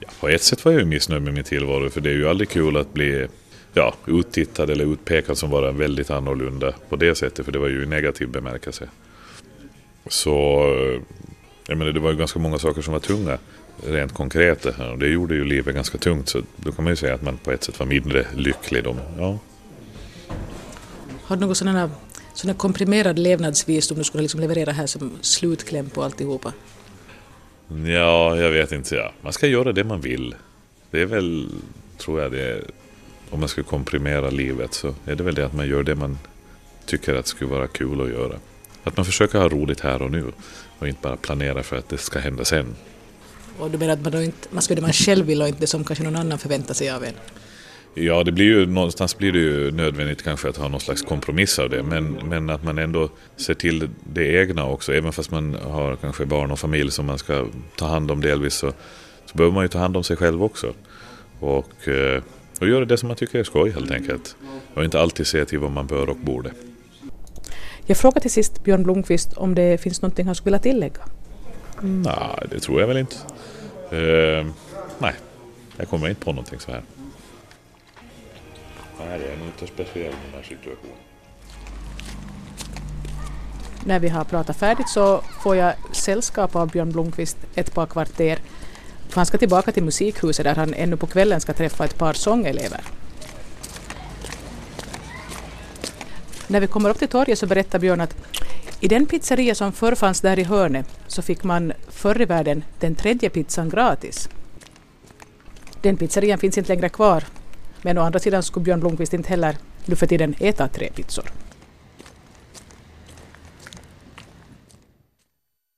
Ja, 0.01 0.09
på 0.21 0.29
ett 0.29 0.43
sätt 0.43 0.65
var 0.65 0.73
jag 0.73 0.81
ju 0.81 0.87
missnöjd 0.87 1.23
med 1.23 1.35
min 1.35 1.45
tillvaro, 1.45 1.91
för 1.91 2.01
det 2.01 2.11
är 2.11 2.15
ju 2.15 2.29
aldrig 2.29 2.49
kul 2.49 2.77
att 2.77 2.93
bli 2.93 3.29
ja, 3.75 3.95
uttittad 4.07 4.71
eller 4.71 4.93
utpekad 4.93 5.39
som 5.39 5.51
vara 5.51 5.73
väldigt 5.73 6.11
annorlunda 6.11 6.75
på 6.89 6.97
det 6.97 7.15
sättet, 7.15 7.45
för 7.45 7.53
det 7.53 7.59
var 7.59 7.69
ju 7.69 7.83
i 7.83 7.87
negativ 7.87 8.29
bemärkelse. 8.29 8.89
Så 10.07 10.31
jag 11.67 11.79
menar, 11.79 11.93
det 11.93 12.01
var 12.01 12.11
ju 12.11 12.17
ganska 12.17 12.39
många 12.39 12.59
saker 12.59 12.83
som 12.83 12.93
var 12.93 13.01
tunga, 13.01 13.39
rent 13.87 14.15
konkret 14.15 14.63
det 14.63 14.73
här, 14.73 14.93
och 14.93 14.99
det 14.99 15.09
gjorde 15.09 15.35
ju 15.35 15.45
livet 15.45 15.75
ganska 15.75 15.99
tungt, 15.99 16.29
så 16.29 16.43
då 16.57 16.73
kan 16.73 16.85
man 16.85 16.93
ju 16.93 16.97
säga 16.97 17.15
att 17.15 17.23
man 17.23 17.37
på 17.37 17.53
ett 17.53 17.65
sätt 17.65 17.79
var 17.79 17.87
mindre 17.87 18.27
lycklig. 18.37 18.85
Då. 18.85 18.97
Ja. 19.19 19.39
Har 21.23 21.37
du 21.37 21.41
några 21.41 21.55
sådana 21.55 21.91
sån 22.35 22.55
komprimerad 22.55 23.19
levnadsvisdom 23.19 23.99
du 23.99 24.05
skulle 24.05 24.23
liksom 24.23 24.41
leverera 24.41 24.73
här 24.73 24.87
som 24.87 25.11
slutkläm 25.21 25.91
på 25.91 26.03
alltihopa? 26.03 26.53
Ja, 27.87 28.37
jag 28.37 28.51
vet 28.51 28.73
inte. 28.73 28.95
Ja. 28.95 29.13
Man 29.21 29.33
ska 29.33 29.47
göra 29.47 29.73
det 29.73 29.85
man 29.85 30.01
vill. 30.01 30.35
Det 30.91 31.01
är 31.01 31.07
väl, 31.07 31.49
tror 31.99 32.23
jag, 32.23 32.33
det 32.33 32.65
om 33.31 33.41
man 33.41 33.49
ska 33.49 33.63
komprimera 33.63 34.31
livet 34.31 34.75
så 34.75 34.95
är 35.05 35.15
det 35.15 35.23
väl 35.23 35.35
det 35.35 35.47
att 35.47 35.53
man 35.53 35.69
gör 35.69 35.83
det 35.83 35.95
man 35.95 36.19
tycker 36.87 37.15
att 37.15 37.27
skulle 37.27 37.51
vara 37.51 37.67
kul 37.67 38.01
att 38.01 38.09
göra. 38.09 38.39
Att 38.85 38.97
man 38.97 39.07
försöker 39.07 39.39
ha 39.39 39.49
roligt 39.49 39.81
här 39.81 40.03
och 40.03 40.11
nu 40.11 40.33
och 40.79 40.89
inte 40.89 41.01
bara 41.03 41.17
planera 41.17 41.63
för 41.63 41.77
att 41.77 41.89
det 41.89 41.99
ska 41.99 42.19
hända 42.19 42.45
sen. 42.45 42.77
Och 43.59 43.71
du 43.71 43.79
menar 43.79 43.93
att 43.93 44.03
man, 44.03 44.13
då 44.13 44.23
inte, 44.23 44.49
man 44.51 44.63
ska 44.63 44.73
göra 44.73 44.81
det 44.81 44.87
man 44.87 44.93
själv 44.93 45.27
vill 45.27 45.43
och 45.43 45.49
inte 45.49 45.61
det 45.61 45.67
som 45.67 45.85
kanske 45.85 46.05
någon 46.05 46.17
annan 46.17 46.39
förväntar 46.39 46.75
sig 46.75 46.91
av 46.91 47.05
en? 47.05 47.15
Ja, 47.95 48.25
det 48.25 48.33
blir 48.33 48.45
ju, 48.45 48.67
någonstans 48.67 49.19
blir 49.19 49.33
det 49.33 49.39
ju 49.39 49.71
nödvändigt 49.71 50.23
kanske 50.23 50.49
att 50.49 50.57
ha 50.57 50.69
någon 50.69 50.81
slags 50.81 51.03
kompromiss 51.03 51.59
av 51.59 51.71
det. 51.71 51.83
Men, 51.83 52.13
men 52.13 52.51
att 52.51 52.65
man 52.65 52.79
ändå 52.79 53.09
ser 53.37 53.55
till 53.55 53.89
det 54.13 54.27
egna 54.27 54.65
också. 54.65 54.95
Även 54.95 55.13
fast 55.13 55.31
man 55.31 55.55
har 55.55 55.97
kanske 55.97 56.27
barn 56.27 56.51
och 56.51 56.59
familj 56.59 56.91
som 56.91 57.07
man 57.07 57.19
ska 57.19 57.47
ta 57.77 57.87
hand 57.87 58.11
om 58.11 58.21
delvis 58.21 58.55
så, 58.55 58.73
så 59.27 59.37
behöver 59.37 59.55
man 59.55 59.65
ju 59.65 59.69
ta 59.69 59.79
hand 59.79 59.97
om 59.97 60.05
sig 60.05 60.17
själv 60.17 60.45
också. 60.45 60.75
Och, 61.41 61.89
eh, 61.89 62.23
och 62.59 62.69
göra 62.69 62.85
det 62.85 62.99
som 62.99 63.07
man 63.07 63.17
tycker 63.17 63.39
är 63.39 63.45
skoj 63.45 63.71
helt 63.71 63.91
enkelt. 63.91 64.37
Och 64.75 64.85
inte 64.85 65.01
alltid 65.01 65.27
se 65.27 65.45
till 65.45 65.59
vad 65.59 65.71
man 65.71 65.87
bör 65.87 66.11
och 66.11 66.17
borde. 66.17 66.51
Jag 67.87 67.97
frågar 67.97 68.21
till 68.21 68.31
sist 68.31 68.65
Björn 68.65 68.83
Blomqvist 68.83 69.33
om 69.33 69.55
det 69.55 69.81
finns 69.81 70.03
någonting 70.03 70.27
han 70.27 70.35
skulle 70.35 70.59
vilja 70.59 70.73
tillägga? 70.73 71.01
Nej, 71.81 72.47
det 72.51 72.61
tror 72.61 72.81
jag 72.81 72.89
väl 72.89 72.97
inte. 72.97 73.17
Uh, 73.93 74.47
nej, 74.99 75.15
jag 75.77 75.89
kommer 75.89 76.09
inte 76.09 76.25
på 76.25 76.33
någonting 76.33 76.61
så 76.61 76.73
här. 76.73 76.83
Nej, 78.99 79.19
det 79.19 79.33
är 79.33 79.37
nog 79.37 79.47
inte 79.47 79.67
speciell 79.67 80.13
den 80.13 80.35
här 80.35 80.43
situationen. 80.43 80.97
När 83.85 83.99
vi 83.99 84.09
har 84.09 84.25
pratat 84.25 84.57
färdigt 84.57 84.89
så 84.89 85.23
får 85.43 85.57
jag 85.57 85.75
sällskap 85.93 86.57
av 86.57 86.71
Björn 86.71 86.93
Blomqvist 86.93 87.37
ett 87.55 87.75
par 87.75 87.87
kvarter. 87.87 88.39
För 89.09 89.17
han 89.17 89.27
ska 89.27 89.39
tillbaka 89.39 89.73
till 89.73 89.85
musikhuset 89.85 90.45
där 90.45 90.55
han 90.55 90.75
ännu 90.75 90.97
på 90.97 91.07
kvällen 91.07 91.41
ska 91.41 91.53
träffa 91.53 91.85
ett 91.85 91.99
par 91.99 92.13
sångelever. 92.13 92.81
När 96.47 96.61
vi 96.61 96.67
kommer 96.67 96.91
upp 96.91 96.99
till 96.99 97.09
torget 97.09 97.39
så 97.39 97.47
berättar 97.47 97.79
Björn 97.79 98.01
att 98.01 98.17
i 98.81 98.89
den 98.89 99.07
pizzeria 99.07 99.55
som 99.55 99.73
förr 99.73 99.95
fanns 99.95 100.21
där 100.21 100.39
i 100.39 100.45
hörnet 100.45 100.87
så 101.07 101.23
fick 101.23 101.45
man 101.45 101.73
förr 101.89 102.23
i 102.23 102.25
världen 102.25 102.65
den 102.81 102.95
tredje 102.95 103.31
pizzan 103.31 103.69
gratis. 103.69 104.29
Den 105.83 105.97
pizzerian 105.97 106.39
finns 106.39 106.59
inte 106.59 106.73
längre 106.73 106.89
kvar 106.89 107.25
men 107.83 107.99
å 107.99 108.03
andra 108.03 108.19
sidan 108.19 108.43
skulle 108.43 108.65
Björn 108.65 108.81
Blomqvist 108.81 109.15
inte 109.15 109.29
heller 109.29 109.57
nu 109.85 109.97
för 109.97 110.07
tiden 110.07 110.35
äta 110.39 110.69
tre 110.69 110.91
pizzor. 110.95 111.33